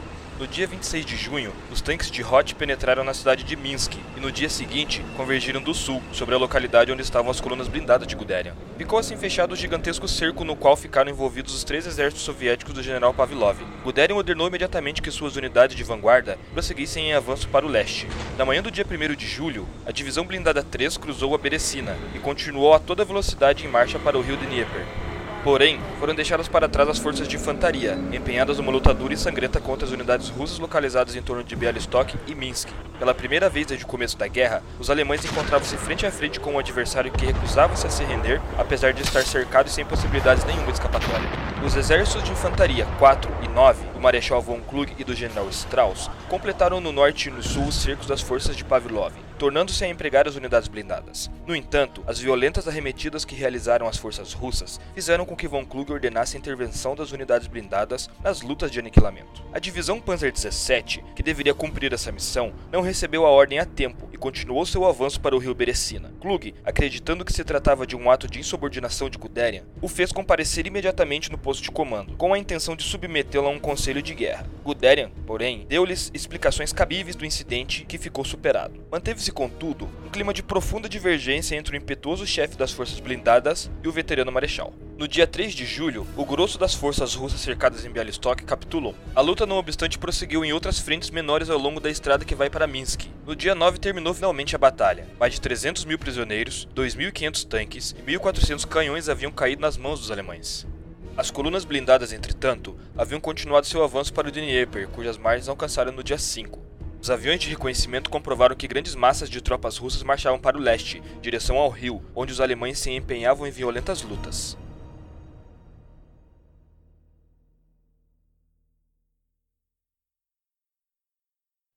No 0.44 0.48
dia 0.48 0.68
26 0.68 1.06
de 1.06 1.16
junho, 1.16 1.54
os 1.72 1.80
tanques 1.80 2.12
de 2.12 2.22
Roth 2.22 2.52
penetraram 2.56 3.02
na 3.02 3.14
cidade 3.14 3.46
de 3.46 3.56
Minsk 3.56 3.94
e 4.18 4.20
no 4.20 4.30
dia 4.30 4.50
seguinte 4.50 5.02
convergiram 5.16 5.62
do 5.62 5.74
sul, 5.74 6.04
sobre 6.12 6.36
a 6.36 6.38
localidade 6.38 6.92
onde 6.92 7.02
estavam 7.02 7.32
as 7.32 7.40
colunas 7.40 7.70
blindadas 7.70 8.06
de 8.06 8.14
Guderian. 8.14 8.54
Ficou 8.78 9.00
assim 9.00 9.16
fechado 9.16 9.54
o 9.54 9.56
gigantesco 9.56 10.06
cerco 10.06 10.44
no 10.44 10.58
qual 10.58 10.76
ficaram 10.76 11.10
envolvidos 11.10 11.56
os 11.56 11.64
três 11.64 11.88
exércitos 11.88 12.26
soviéticos 12.26 12.74
do 12.74 12.84
general 12.84 13.14
Pavlov. 13.14 13.58
Guderian 13.86 14.18
ordenou 14.18 14.50
imediatamente 14.50 15.02
que 15.02 15.12
suas 15.12 15.38
unidades 15.38 15.78
de 15.78 15.84
vanguarda 15.86 16.38
prosseguissem 16.52 17.12
em 17.12 17.14
avanço 17.14 17.48
para 17.48 17.66
o 17.66 17.70
leste. 17.70 18.10
Na 18.38 18.44
manhã 18.44 18.62
do 18.62 18.70
dia 18.70 18.86
1 18.86 19.16
de 19.16 19.26
julho, 19.26 19.66
a 19.86 19.94
divisão 19.94 20.26
blindada 20.26 20.62
3 20.62 20.98
cruzou 20.98 21.34
a 21.34 21.38
Berecina 21.38 21.96
e 22.14 22.20
continuou 22.20 22.74
a 22.74 22.80
toda 22.80 23.06
velocidade 23.06 23.66
em 23.66 23.70
marcha 23.70 23.98
para 23.98 24.18
o 24.18 24.22
rio 24.22 24.36
Dnieper. 24.36 25.03
Porém, 25.44 25.78
foram 26.00 26.16
deixadas 26.16 26.48
para 26.48 26.70
trás 26.70 26.88
as 26.88 26.98
forças 26.98 27.28
de 27.28 27.36
infantaria, 27.36 28.00
empenhadas 28.14 28.58
numa 28.60 28.72
luta 28.72 28.94
dura 28.94 29.14
e 29.14 29.18
sangrenta 29.18 29.60
contra 29.60 29.86
as 29.86 29.92
unidades 29.92 30.30
russas 30.30 30.58
localizadas 30.58 31.18
em 31.18 31.22
torno 31.22 31.44
de 31.44 31.54
Bialystok 31.54 32.16
e 32.26 32.34
Minsk. 32.34 32.70
Pela 33.04 33.14
primeira 33.14 33.50
vez 33.50 33.68
desde 33.68 33.84
o 33.84 33.88
começo 33.90 34.18
da 34.18 34.30
guerra, 34.30 34.64
os 34.80 34.90
alemães 34.90 35.26
encontravam-se 35.26 35.76
frente 35.76 36.06
a 36.06 36.12
frente 36.12 36.40
com 36.40 36.54
um 36.54 36.60
adversário 36.60 37.12
que 37.12 37.26
recusava-se 37.26 37.86
a 37.86 37.90
se 37.90 38.02
render, 38.02 38.42
apesar 38.58 38.94
de 38.94 39.02
estar 39.02 39.26
cercado 39.26 39.68
e 39.68 39.70
sem 39.70 39.84
possibilidades 39.84 40.46
nenhuma 40.46 40.68
de 40.68 40.72
escapatória. 40.72 41.28
Os 41.66 41.76
exércitos 41.76 42.24
de 42.24 42.32
infantaria 42.32 42.86
4 43.00 43.30
e 43.44 43.50
9, 43.50 43.86
do 43.88 44.00
Marechal 44.00 44.42
von 44.42 44.62
Klug 44.62 44.94
e 44.98 45.04
do 45.04 45.13
General 45.13 45.50
Strauss, 45.50 46.10
completaram 46.30 46.80
no 46.80 46.94
norte 46.94 47.28
e 47.28 47.32
no 47.32 47.44
sul 47.44 47.66
os 47.68 47.76
cercos 47.76 48.08
das 48.08 48.22
forças 48.22 48.56
de 48.56 48.63
Pavlov, 48.63 49.13
tornando-se 49.38 49.84
a 49.84 49.89
empregar 49.89 50.28
as 50.28 50.36
unidades 50.36 50.70
blindadas. 50.70 51.30
No 51.46 51.54
entanto, 51.56 52.02
as 52.08 52.20
violentas 52.20 52.68
arremetidas 52.68 53.26
que 53.26 53.36
realizaram 53.36 53.88
as 53.88 53.98
forças 53.98 54.32
russas 54.32 54.80
fizeram 54.94 55.26
com 55.26 55.36
que 55.36 55.48
von 55.48 55.66
Klug 55.66 55.92
ordenasse 55.92 56.38
a 56.38 56.39
intervenção 56.39 56.96
das 56.96 57.12
unidades 57.12 57.48
blindadas 57.48 58.10
nas 58.24 58.42
lutas 58.42 58.72
de 58.72 58.80
aniquilamento. 58.80 59.44
A 59.54 59.60
divisão 59.60 60.00
Panzer 60.00 60.32
17, 60.32 61.04
que 61.16 61.24
deveria 61.24 61.54
cumprir 61.54 61.92
essa 61.92 62.12
missão, 62.12 62.54
não 62.72 62.82
recebeu 62.93 63.25
a 63.25 63.29
ordem 63.32 63.58
a 63.58 63.65
tempo 63.65 64.08
e 64.13 64.17
continuou 64.17 64.63
seu 64.67 64.86
avanço 64.86 65.19
para 65.19 65.36
o 65.36 65.39
rio 65.39 65.56
Berecina. 65.56 66.13
Klug, 66.21 66.53
acreditando 66.63 67.25
que 67.25 67.34
se 67.34 67.43
tratava 67.43 67.88
de 67.88 67.95
um 67.95 68.12
ato 68.12 68.27
de 68.27 68.39
insubordinação 68.39 69.10
de 69.10 69.17
Guderian, 69.17 69.63
o 69.82 69.88
fez 69.88 70.12
comparecer 70.12 70.67
imediatamente 70.67 71.32
no 71.32 71.38
posto 71.38 71.63
de 71.63 71.71
comando, 71.71 72.15
com 72.15 72.36
a 72.36 72.38
intenção 72.38 72.75
de 72.75 72.84
submetê-lo 72.84 73.47
a 73.47 73.49
um 73.49 73.58
conselho 73.58 73.99
de 73.99 74.13
guerra. 74.13 74.45
Guderian, 74.63 75.10
porém, 75.25 75.65
deu-lhes 75.67 76.12
explicações 76.13 76.71
cabíveis 76.71 77.15
do 77.15 77.25
incidente 77.25 77.84
que 77.84 77.97
ficou 77.97 78.23
superado. 78.23 78.86
Manteve-se, 78.91 79.32
contudo, 79.32 79.89
um 80.06 80.10
clima 80.10 80.32
de 80.32 80.43
profunda 80.43 80.88
divergência 80.88 81.56
entre 81.56 81.75
o 81.75 81.79
impetuoso 81.79 82.27
chefe 82.27 82.56
das 82.56 82.71
forças 82.71 82.99
blindadas 82.99 83.71
e 83.84 83.88
o 83.88 83.91
veterano 83.91 84.32
marechal. 84.32 84.71
No 84.95 85.08
dia 85.08 85.25
3 85.25 85.53
de 85.53 85.65
julho, 85.65 86.06
o 86.15 86.23
grosso 86.23 86.60
das 86.60 86.75
forças 86.75 87.15
russas 87.15 87.41
cercadas 87.41 87.84
em 87.84 87.89
Bialystok 87.89 88.43
capitulou. 88.43 88.93
A 89.15 89.21
luta, 89.21 89.45
não 89.45 89.58
obstante, 89.58 89.97
prosseguiu 89.97 90.45
em 90.45 90.53
outras 90.53 90.77
frentes 90.77 91.10
menores 91.10 91.49
ao 91.49 91.58
longo 91.58 91.79
da 91.79 91.89
estrada 91.89 92.23
que 92.23 92.36
vai 92.36 92.49
para 92.49 92.67
Minsk. 92.67 92.83
No 93.26 93.36
dia 93.36 93.56
9 93.56 93.78
terminou 93.80 94.13
finalmente 94.13 94.56
a 94.56 94.60
batalha. 94.60 95.08
Mais 95.19 95.34
de 95.34 95.41
300 95.41 95.86
mil 95.86 95.98
prisioneiros, 95.98 96.67
2.500 96.76 97.48
tanques 97.48 97.96
e 97.98 98.02
1.400 98.02 98.67
canhões 98.67 99.10
haviam 99.10 99.32
caído 99.32 99.62
nas 99.62 99.78
mãos 99.78 100.00
dos 100.00 100.12
alemães. 100.12 100.67
As 101.15 101.30
colunas 101.30 101.63
blindadas, 101.63 102.12
entretanto, 102.12 102.78
haviam 102.98 103.22
continuado 103.22 103.67
seu 103.67 103.84
avanço 103.84 104.13
para 104.13 104.28
o 104.28 104.32
Dnieper, 104.32 104.88
cujas 104.88 105.17
margens 105.17 105.48
alcançaram 105.48 105.91
no 105.91 106.04
dia 106.04 106.17
5. 106.17 106.60
Os 107.00 107.12
aviões 107.12 107.39
de 107.39 107.50
reconhecimento 107.50 108.10
comprovaram 108.10 108.56
que 108.56 108.67
grandes 108.67 108.96
massas 108.96 109.30
de 109.30 109.41
tropas 109.41 109.78
russas 109.78 110.04
marchavam 110.04 110.39
para 110.39 110.58
o 110.58 110.62
leste, 110.62 111.04
direção 111.22 111.58
ao 111.58 111.69
rio, 111.69 112.02
onde 112.15 112.32
os 112.32 112.41
alemães 112.41 112.80
se 112.80 112.89
empenhavam 112.91 113.46
em 113.46 113.52
violentas 113.52 114.02
lutas. 114.02 114.58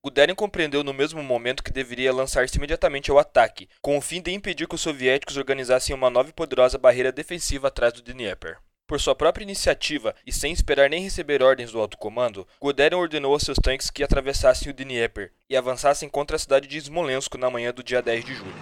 Guderian 0.07 0.37
compreendeu 0.37 0.85
no 0.85 0.95
mesmo 0.95 1.21
momento 1.21 1.65
que 1.65 1.73
deveria 1.73 2.13
lançar-se 2.13 2.57
imediatamente 2.57 3.11
ao 3.11 3.19
ataque, 3.19 3.69
com 3.83 3.99
o 3.99 4.01
fim 4.01 4.23
de 4.23 4.31
impedir 4.31 4.69
que 4.69 4.77
os 4.77 4.81
soviéticos 4.81 5.37
organizassem 5.37 5.93
uma 5.93 6.09
nova 6.09 6.29
e 6.29 6.33
poderosa 6.33 6.79
barreira 6.79 7.11
defensiva 7.11 7.67
atrás 7.67 7.93
do 7.93 8.03
Dnieper. 8.03 8.57
Por 8.87 9.01
sua 9.01 9.17
própria 9.17 9.43
iniciativa 9.43 10.15
e 10.25 10.33
sem 10.33 10.53
esperar 10.53 10.89
nem 10.89 11.03
receber 11.03 11.43
ordens 11.43 11.73
do 11.73 11.81
alto 11.81 11.99
comando, 11.99 12.47
Guderian 12.61 12.99
ordenou 12.99 13.35
a 13.35 13.41
seus 13.41 13.59
tanques 13.61 13.91
que 13.91 14.05
atravessassem 14.05 14.71
o 14.71 14.73
Dnieper 14.73 15.33
e 15.51 15.57
avançassem 15.57 16.09
contra 16.09 16.37
a 16.37 16.39
cidade 16.39 16.69
de 16.69 16.79
Smolensk 16.79 17.35
na 17.35 17.51
manhã 17.51 17.73
do 17.73 17.83
dia 17.83 18.01
10 18.01 18.25
de 18.25 18.33
julho. 18.33 18.55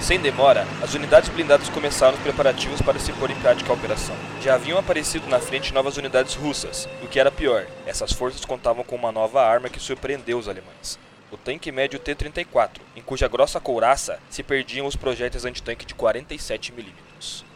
Sem 0.00 0.20
demora, 0.20 0.66
as 0.82 0.94
unidades 0.94 1.28
blindadas 1.28 1.68
começaram 1.68 2.14
os 2.14 2.22
preparativos 2.22 2.80
para 2.80 2.98
se 2.98 3.12
pôr 3.14 3.30
em 3.30 3.40
prática 3.40 3.70
a 3.70 3.74
operação. 3.74 4.14
Já 4.40 4.54
haviam 4.54 4.78
aparecido 4.78 5.26
na 5.26 5.40
frente 5.40 5.74
novas 5.74 5.96
unidades 5.96 6.34
russas, 6.34 6.88
e 7.02 7.06
o 7.06 7.08
que 7.08 7.18
era 7.18 7.30
pior, 7.30 7.66
essas 7.86 8.12
forças 8.12 8.44
contavam 8.44 8.84
com 8.84 8.94
uma 8.94 9.10
nova 9.10 9.42
arma 9.42 9.68
que 9.68 9.80
surpreendeu 9.80 10.38
os 10.38 10.48
alemães. 10.48 10.98
O 11.32 11.36
tanque 11.36 11.72
médio 11.72 11.98
T-34, 11.98 12.78
em 12.94 13.02
cuja 13.02 13.26
grossa 13.26 13.58
couraça 13.58 14.20
se 14.30 14.44
perdiam 14.44 14.86
os 14.86 14.94
projéteis 14.94 15.44
antitanque 15.44 15.84
de 15.84 15.94
47 15.94 16.72
mm. 16.72 16.92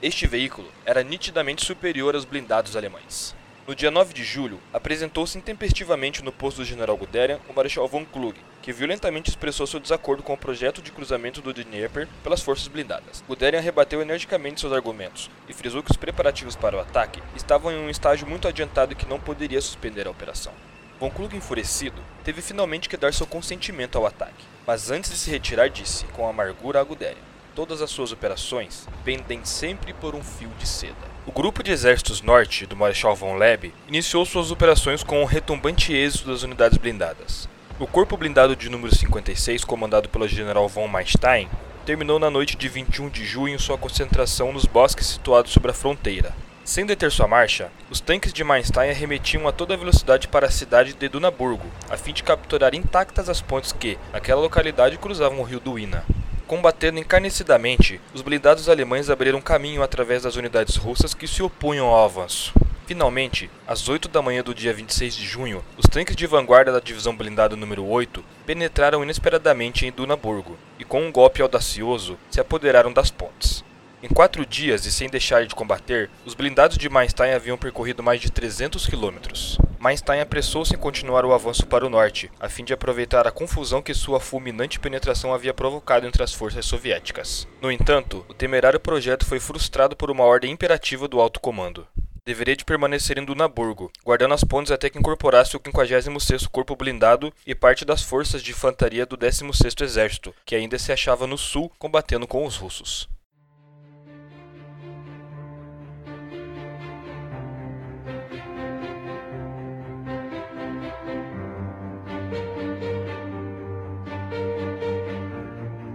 Este 0.03 0.26
veículo 0.26 0.68
era 0.85 1.05
nitidamente 1.05 1.64
superior 1.64 2.16
aos 2.16 2.24
blindados 2.24 2.74
alemães. 2.74 3.37
No 3.70 3.76
dia 3.76 3.88
9 3.88 4.12
de 4.12 4.24
julho, 4.24 4.59
apresentou-se 4.72 5.38
intempestivamente 5.38 6.24
no 6.24 6.33
posto 6.33 6.56
do 6.56 6.64
general 6.64 6.96
Guderian 6.96 7.38
o 7.48 7.52
Marechal 7.52 7.87
von 7.87 8.04
Klug, 8.04 8.37
que 8.61 8.72
violentamente 8.72 9.30
expressou 9.30 9.64
seu 9.64 9.78
desacordo 9.78 10.24
com 10.24 10.35
o 10.35 10.37
projeto 10.37 10.83
de 10.83 10.90
cruzamento 10.90 11.40
do 11.40 11.54
Dnieper 11.54 12.09
pelas 12.24 12.42
forças 12.42 12.66
blindadas. 12.66 13.22
Guderian 13.28 13.61
rebateu 13.61 14.02
energicamente 14.02 14.61
seus 14.61 14.72
argumentos 14.72 15.30
e 15.48 15.52
frisou 15.52 15.85
que 15.85 15.92
os 15.92 15.96
preparativos 15.96 16.56
para 16.56 16.76
o 16.76 16.80
ataque 16.80 17.22
estavam 17.37 17.70
em 17.70 17.76
um 17.76 17.88
estágio 17.88 18.26
muito 18.26 18.48
adiantado 18.48 18.92
e 18.92 18.96
que 18.96 19.06
não 19.06 19.20
poderia 19.20 19.61
suspender 19.61 20.09
a 20.09 20.11
operação. 20.11 20.52
Von 20.98 21.09
Klug, 21.09 21.37
enfurecido, 21.37 22.02
teve 22.24 22.42
finalmente 22.42 22.88
que 22.88 22.96
dar 22.96 23.14
seu 23.14 23.24
consentimento 23.24 23.96
ao 23.96 24.04
ataque, 24.04 24.46
mas 24.66 24.90
antes 24.90 25.12
de 25.12 25.16
se 25.16 25.30
retirar 25.30 25.70
disse, 25.70 26.06
com 26.06 26.28
amargura 26.28 26.80
a 26.80 26.83
Guderian, 26.83 27.22
todas 27.54 27.80
as 27.80 27.90
suas 27.90 28.11
operações 28.11 28.88
pendem 29.04 29.44
sempre 29.44 29.92
por 29.94 30.16
um 30.16 30.24
fio 30.24 30.50
de 30.59 30.66
seda. 30.66 31.10
O 31.26 31.33
grupo 31.33 31.62
de 31.62 31.70
exércitos 31.70 32.22
norte 32.22 32.64
do 32.64 32.74
Marechal 32.74 33.14
von 33.14 33.37
Leb 33.37 33.74
iniciou 33.87 34.24
suas 34.24 34.50
operações 34.50 35.04
com 35.04 35.20
um 35.20 35.26
retumbante 35.26 35.92
êxito 35.92 36.28
das 36.28 36.42
unidades 36.42 36.78
blindadas. 36.78 37.46
O 37.78 37.87
corpo 37.87 38.16
blindado 38.16 38.56
de 38.56 38.70
número 38.70 38.94
56, 38.94 39.62
comandado 39.62 40.09
pelo 40.09 40.26
general 40.26 40.66
von 40.66 40.88
Manstein, 40.88 41.46
terminou 41.85 42.18
na 42.18 42.30
noite 42.30 42.56
de 42.56 42.68
21 42.70 43.11
de 43.11 43.26
junho 43.26 43.61
sua 43.61 43.76
concentração 43.76 44.50
nos 44.50 44.64
bosques 44.64 45.06
situados 45.06 45.52
sobre 45.52 45.70
a 45.70 45.74
fronteira. 45.74 46.35
Sem 46.64 46.87
deter 46.87 47.12
sua 47.12 47.28
marcha, 47.28 47.70
os 47.90 48.00
tanques 48.00 48.33
de 48.33 48.42
Manstein 48.42 48.88
arremetiam 48.88 49.46
a 49.46 49.52
toda 49.52 49.76
velocidade 49.76 50.26
para 50.26 50.46
a 50.46 50.50
cidade 50.50 50.94
de 50.94 51.09
Dunaburgo, 51.09 51.66
a 51.90 51.98
fim 51.98 52.14
de 52.14 52.22
capturar 52.22 52.74
intactas 52.74 53.28
as 53.28 53.42
pontes 53.42 53.72
que, 53.72 53.98
naquela 54.11 54.40
localidade, 54.40 54.96
cruzavam 54.96 55.40
o 55.40 55.44
rio 55.44 55.61
Duina. 55.61 56.02
Combatendo 56.50 56.98
encarnecidamente, 56.98 58.00
os 58.12 58.22
blindados 58.22 58.68
alemães 58.68 59.08
abriram 59.08 59.40
caminho 59.40 59.84
através 59.84 60.24
das 60.24 60.34
unidades 60.34 60.74
russas 60.74 61.14
que 61.14 61.28
se 61.28 61.44
opunham 61.44 61.86
ao 61.86 62.04
avanço. 62.04 62.52
Finalmente, 62.88 63.48
às 63.68 63.88
8 63.88 64.08
da 64.08 64.20
manhã 64.20 64.42
do 64.42 64.52
dia 64.52 64.74
26 64.74 65.14
de 65.14 65.24
junho, 65.24 65.62
os 65.76 65.86
tanques 65.86 66.16
de 66.16 66.26
vanguarda 66.26 66.72
da 66.72 66.80
divisão 66.80 67.16
blindada 67.16 67.54
número 67.54 67.86
8 67.86 68.24
penetraram 68.44 69.04
inesperadamente 69.04 69.86
em 69.86 69.92
Dunaburgo 69.92 70.58
e, 70.76 70.84
com 70.84 71.00
um 71.06 71.12
golpe 71.12 71.40
audacioso, 71.40 72.18
se 72.28 72.40
apoderaram 72.40 72.92
das 72.92 73.12
pontes. 73.12 73.62
Em 74.02 74.08
quatro 74.08 74.46
dias 74.46 74.86
e 74.86 74.92
sem 74.92 75.10
deixar 75.10 75.44
de 75.44 75.54
combater, 75.54 76.08
os 76.24 76.32
blindados 76.32 76.78
de 76.78 76.88
Mainstein 76.88 77.32
haviam 77.32 77.58
percorrido 77.58 78.02
mais 78.02 78.18
de 78.18 78.30
300 78.30 78.86
quilômetros. 78.86 79.58
Mainstein 79.78 80.20
apressou-se 80.20 80.74
em 80.74 80.78
continuar 80.78 81.26
o 81.26 81.34
avanço 81.34 81.66
para 81.66 81.84
o 81.84 81.90
norte, 81.90 82.30
a 82.40 82.48
fim 82.48 82.64
de 82.64 82.72
aproveitar 82.72 83.26
a 83.26 83.30
confusão 83.30 83.82
que 83.82 83.92
sua 83.92 84.18
fulminante 84.18 84.80
penetração 84.80 85.34
havia 85.34 85.52
provocado 85.52 86.06
entre 86.06 86.22
as 86.22 86.32
forças 86.32 86.64
soviéticas. 86.64 87.46
No 87.60 87.70
entanto, 87.70 88.24
o 88.26 88.32
temerário 88.32 88.80
projeto 88.80 89.26
foi 89.26 89.38
frustrado 89.38 89.94
por 89.94 90.10
uma 90.10 90.24
ordem 90.24 90.50
imperativa 90.50 91.06
do 91.06 91.20
alto 91.20 91.38
comando 91.38 91.86
deveria 92.22 92.54
de 92.54 92.64
permanecer 92.64 93.18
em 93.18 93.24
Dunaburgo, 93.24 93.90
guardando 94.04 94.34
as 94.34 94.44
pontes 94.44 94.70
até 94.70 94.88
que 94.88 94.98
incorporasse 94.98 95.56
o 95.56 95.60
56º 95.60 96.48
Corpo 96.48 96.76
Blindado 96.76 97.32
e 97.44 97.56
parte 97.56 97.84
das 97.84 98.02
forças 98.02 98.40
de 98.40 98.52
infantaria 98.52 99.04
do 99.04 99.18
16º 99.18 99.82
Exército, 99.82 100.32
que 100.44 100.54
ainda 100.54 100.78
se 100.78 100.92
achava 100.92 101.26
no 101.26 101.36
sul 101.36 101.72
combatendo 101.76 102.28
com 102.28 102.46
os 102.46 102.56
russos. 102.56 103.08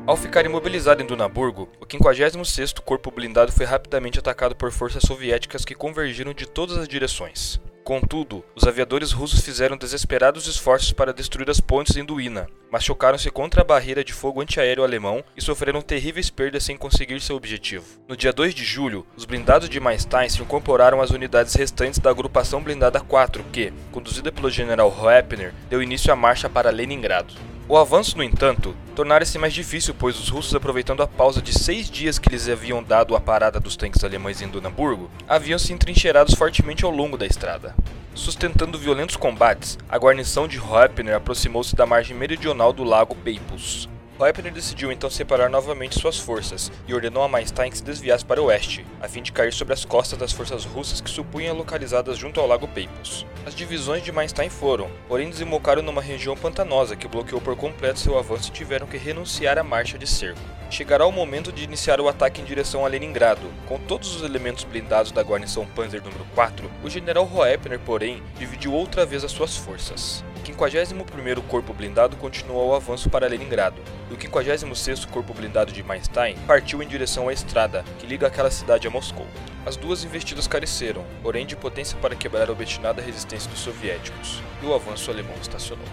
Ao 0.07 0.15
ficar 0.15 0.45
imobilizado 0.45 1.01
em 1.01 1.05
Dunaburgo, 1.05 1.67
o 1.81 1.85
56º 1.85 2.79
Corpo 2.81 3.09
Blindado 3.09 3.51
foi 3.51 3.65
rapidamente 3.65 4.19
atacado 4.19 4.55
por 4.55 4.71
forças 4.71 5.01
soviéticas 5.01 5.65
que 5.65 5.73
convergiram 5.73 6.31
de 6.31 6.45
todas 6.45 6.77
as 6.77 6.87
direções. 6.87 7.59
Contudo, 7.83 8.45
os 8.55 8.67
aviadores 8.67 9.11
russos 9.11 9.41
fizeram 9.41 9.75
desesperados 9.75 10.45
esforços 10.45 10.91
para 10.91 11.11
destruir 11.11 11.49
as 11.49 11.59
pontes 11.59 11.97
em 11.97 12.05
Duina, 12.05 12.47
mas 12.71 12.83
chocaram-se 12.83 13.31
contra 13.31 13.61
a 13.61 13.63
barreira 13.63 14.03
de 14.03 14.13
fogo 14.13 14.41
antiaéreo 14.41 14.83
alemão 14.83 15.23
e 15.35 15.41
sofreram 15.41 15.81
terríveis 15.81 16.29
perdas 16.29 16.63
sem 16.63 16.77
conseguir 16.77 17.19
seu 17.19 17.35
objetivo. 17.35 17.85
No 18.07 18.15
dia 18.15 18.31
2 18.31 18.53
de 18.53 18.63
julho, 18.63 19.07
os 19.17 19.25
blindados 19.25 19.67
de 19.67 19.79
Mainstein 19.79 20.29
se 20.29 20.39
incorporaram 20.39 21.01
às 21.01 21.09
unidades 21.09 21.55
restantes 21.55 21.97
da 21.97 22.11
agrupação 22.11 22.61
blindada 22.61 22.99
4, 22.99 23.43
que, 23.51 23.73
conduzida 23.91 24.31
pelo 24.31 24.51
general 24.51 24.95
Hoepner, 24.95 25.51
deu 25.67 25.81
início 25.81 26.13
à 26.13 26.15
marcha 26.15 26.47
para 26.47 26.69
Leningrado. 26.69 27.33
O 27.67 27.75
avanço, 27.75 28.15
no 28.15 28.23
entanto, 28.23 28.75
tornara-se 28.95 29.37
mais 29.37 29.53
difícil, 29.53 29.93
pois 29.93 30.17
os 30.17 30.29
russos, 30.29 30.55
aproveitando 30.55 31.03
a 31.03 31.07
pausa 31.07 31.41
de 31.41 31.51
seis 31.51 31.89
dias 31.89 32.17
que 32.17 32.29
lhes 32.29 32.47
haviam 32.47 32.81
dado 32.81 33.15
a 33.15 33.19
parada 33.19 33.59
dos 33.59 33.75
tanques 33.75 34.03
alemães 34.03 34.41
em 34.41 34.47
Dunaburgo, 34.47 35.11
haviam 35.27 35.59
se 35.59 35.73
entrincheirados 35.73 36.33
fortemente 36.33 36.85
ao 36.85 36.91
longo 36.91 37.17
da 37.17 37.25
estrada. 37.25 37.75
Sustentando 38.13 38.79
violentos 38.79 39.17
combates, 39.17 39.77
a 39.89 39.97
guarnição 39.97 40.47
de 40.47 40.57
Hoepner 40.57 41.15
aproximou-se 41.15 41.75
da 41.75 41.85
margem 41.85 42.15
meridional 42.15 42.71
do 42.71 42.85
lago 42.85 43.15
Peipus, 43.15 43.89
Leipner 44.17 44.53
decidiu 44.53 44.93
então 44.93 45.09
separar 45.09 45.49
novamente 45.49 45.99
suas 45.99 46.17
forças 46.17 46.71
e 46.87 46.93
ordenou 46.93 47.21
a 47.21 47.27
Mainstein 47.27 47.69
que 47.69 47.77
se 47.77 47.83
desviasse 47.83 48.23
para 48.23 48.41
o 48.41 48.45
oeste, 48.45 48.85
a 49.01 49.09
fim 49.09 49.21
de 49.21 49.33
cair 49.33 49.51
sobre 49.51 49.73
as 49.73 49.83
costas 49.83 50.17
das 50.17 50.31
forças 50.31 50.63
russas 50.63 51.01
que 51.01 51.09
supunha 51.09 51.51
localizadas 51.51 52.17
junto 52.17 52.39
ao 52.39 52.47
lago 52.47 52.65
Peipus. 52.65 53.25
As 53.45 53.53
divisões 53.53 54.01
de 54.03 54.13
Mainstein 54.13 54.49
foram, 54.49 54.89
porém 55.09 55.29
desembocaram 55.29 55.81
numa 55.81 56.01
região 56.01 56.37
pantanosa 56.37 56.95
que 56.95 57.09
bloqueou 57.09 57.41
por 57.41 57.57
completo 57.57 57.99
seu 57.99 58.17
avanço 58.17 58.49
e 58.49 58.53
tiveram 58.53 58.87
que 58.87 58.95
renunciar 58.95 59.57
à 59.57 59.63
marcha 59.63 59.97
de 59.97 60.07
cerco. 60.07 60.39
Chegará 60.69 61.05
o 61.05 61.11
momento 61.11 61.51
de 61.51 61.65
iniciar 61.65 61.99
o 61.99 62.07
ataque 62.07 62.39
em 62.39 62.45
direção 62.45 62.85
a 62.85 62.87
Leningrado. 62.87 63.51
Com 63.67 63.77
todos 63.77 64.15
os 64.15 64.23
elementos 64.23 64.63
blindados 64.63 65.11
da 65.11 65.21
guarnição 65.21 65.65
Panzer 65.65 66.01
número 66.01 66.25
4, 66.33 66.71
o 66.83 66.89
general 66.89 67.29
Hoepner, 67.31 67.79
porém, 67.79 68.23
dividiu 68.39 68.73
outra 68.73 69.05
vez 69.05 69.25
as 69.25 69.31
suas 69.31 69.57
forças. 69.57 70.23
51º 70.45 71.41
Corpo 71.47 71.73
Blindado 71.73 72.15
continuou 72.17 72.69
o 72.69 72.75
avanço 72.75 73.09
para 73.09 73.27
Leningrado, 73.27 73.81
e 74.09 74.13
o 74.13 74.17
56º 74.17 75.07
Corpo 75.09 75.33
Blindado 75.33 75.71
de 75.71 75.81
Mainstein 75.83 76.37
partiu 76.47 76.81
em 76.81 76.87
direção 76.87 77.27
à 77.27 77.33
estrada, 77.33 77.83
que 77.99 78.05
liga 78.05 78.27
aquela 78.27 78.51
cidade 78.51 78.87
a 78.87 78.91
Moscou. 78.91 79.27
As 79.65 79.75
duas 79.75 80.03
investidas 80.03 80.47
careceram, 80.47 81.05
porém 81.23 81.45
de 81.45 81.55
potência 81.55 81.97
para 81.99 82.15
quebrar 82.15 82.49
a 82.49 82.51
obstinada 82.51 83.01
resistência 83.01 83.49
dos 83.49 83.59
soviéticos, 83.59 84.41
e 84.61 84.65
o 84.65 84.73
avanço 84.73 85.09
alemão 85.09 85.35
estacionou. 85.41 85.87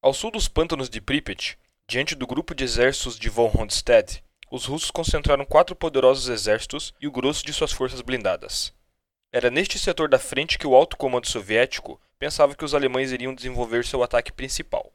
Ao 0.00 0.12
sul 0.12 0.30
dos 0.30 0.48
pântanos 0.48 0.90
de 0.90 1.00
Pripyat, 1.00 1.58
diante 1.88 2.14
do 2.14 2.26
grupo 2.26 2.54
de 2.54 2.64
exércitos 2.64 3.18
de 3.18 3.28
von 3.28 3.46
Rundstedt, 3.46 4.22
os 4.50 4.66
russos 4.66 4.90
concentraram 4.90 5.44
quatro 5.44 5.74
poderosos 5.74 6.28
exércitos 6.28 6.94
e 7.00 7.08
o 7.08 7.10
grosso 7.10 7.44
de 7.44 7.52
suas 7.52 7.72
forças 7.72 8.00
blindadas. 8.00 8.72
Era 9.32 9.50
neste 9.50 9.78
setor 9.78 10.08
da 10.08 10.18
frente 10.18 10.58
que 10.58 10.66
o 10.66 10.74
alto 10.74 10.96
comando 10.96 11.26
soviético 11.26 12.00
pensava 12.24 12.54
que 12.54 12.64
os 12.64 12.74
alemães 12.74 13.12
iriam 13.12 13.34
desenvolver 13.34 13.84
seu 13.84 14.02
ataque 14.02 14.32
principal. 14.32 14.90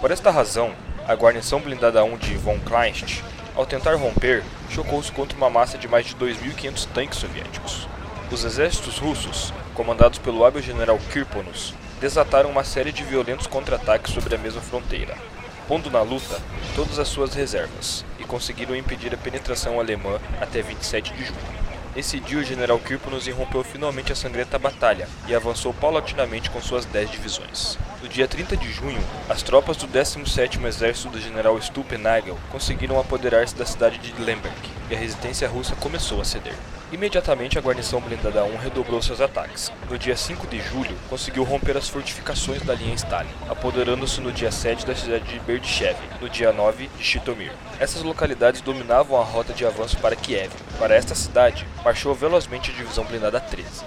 Por 0.00 0.12
esta 0.12 0.30
razão, 0.30 0.72
a 1.08 1.14
guarnição 1.16 1.60
blindada 1.60 2.04
1 2.04 2.18
de 2.18 2.36
von 2.36 2.60
Kleinst, 2.60 3.20
ao 3.56 3.66
tentar 3.66 3.96
romper, 3.96 4.44
chocou-se 4.70 5.10
contra 5.10 5.36
uma 5.36 5.50
massa 5.50 5.76
de 5.76 5.88
mais 5.88 6.06
de 6.06 6.14
2.500 6.14 6.88
tanques 6.94 7.18
soviéticos. 7.18 7.88
Os 8.30 8.44
exércitos 8.44 8.98
russos, 8.98 9.52
comandados 9.74 10.20
pelo 10.20 10.44
hábil 10.44 10.62
general 10.62 11.00
Kirponos, 11.12 11.74
desataram 12.00 12.50
uma 12.50 12.64
série 12.64 12.92
de 12.92 13.02
violentos 13.02 13.46
contra-ataques 13.46 14.12
sobre 14.12 14.34
a 14.34 14.38
mesma 14.38 14.60
fronteira, 14.60 15.16
pondo 15.66 15.90
na 15.90 16.00
luta 16.00 16.40
todas 16.74 16.98
as 16.98 17.08
suas 17.08 17.34
reservas, 17.34 18.04
e 18.18 18.24
conseguiram 18.24 18.76
impedir 18.76 19.12
a 19.12 19.16
penetração 19.16 19.78
alemã 19.78 20.18
até 20.40 20.62
27 20.62 21.12
de 21.12 21.24
junho. 21.24 21.58
Nesse 21.96 22.20
dia, 22.20 22.38
o 22.38 22.44
general 22.44 22.78
Kirponos 22.78 23.26
irrompeu 23.26 23.64
finalmente 23.64 24.12
a 24.12 24.16
sangrenta 24.16 24.58
batalha 24.58 25.08
e 25.26 25.34
avançou 25.34 25.74
paulatinamente 25.74 26.48
com 26.48 26.60
suas 26.60 26.84
10 26.84 27.10
divisões. 27.10 27.76
No 28.00 28.08
dia 28.08 28.28
30 28.28 28.56
de 28.56 28.70
junho, 28.70 29.02
as 29.28 29.42
tropas 29.42 29.76
do 29.76 29.88
17º 29.88 30.64
Exército 30.64 31.08
do 31.08 31.20
general 31.20 31.60
Stulpenagel 31.60 32.38
conseguiram 32.50 33.00
apoderar-se 33.00 33.56
da 33.56 33.66
cidade 33.66 33.98
de 33.98 34.12
Lemberg, 34.22 34.77
e 34.90 34.94
a 34.94 34.98
resistência 34.98 35.48
russa 35.48 35.74
começou 35.76 36.20
a 36.20 36.24
ceder. 36.24 36.54
Imediatamente 36.90 37.58
a 37.58 37.60
guarnição 37.60 38.00
blindada 38.00 38.44
1 38.44 38.56
redobrou 38.56 39.02
seus 39.02 39.20
ataques. 39.20 39.70
No 39.90 39.98
dia 39.98 40.16
5 40.16 40.46
de 40.46 40.58
julho, 40.60 40.96
conseguiu 41.10 41.44
romper 41.44 41.76
as 41.76 41.88
fortificações 41.88 42.62
da 42.62 42.74
linha 42.74 42.94
Stalin, 42.94 43.28
apoderando-se 43.48 44.20
no 44.22 44.32
dia 44.32 44.50
7 44.50 44.86
da 44.86 44.94
cidade 44.94 45.24
de 45.24 45.38
Berdichev, 45.40 45.98
no 46.18 46.30
dia 46.30 46.50
9 46.50 46.88
de 46.96 47.04
Chitomir. 47.04 47.52
Essas 47.78 48.02
localidades 48.02 48.62
dominavam 48.62 49.20
a 49.20 49.24
rota 49.24 49.52
de 49.52 49.66
avanço 49.66 49.98
para 49.98 50.16
Kiev. 50.16 50.50
Para 50.78 50.94
esta 50.94 51.14
cidade, 51.14 51.66
marchou 51.84 52.14
velozmente 52.14 52.70
a 52.70 52.74
divisão 52.74 53.04
blindada 53.04 53.38
13. 53.38 53.84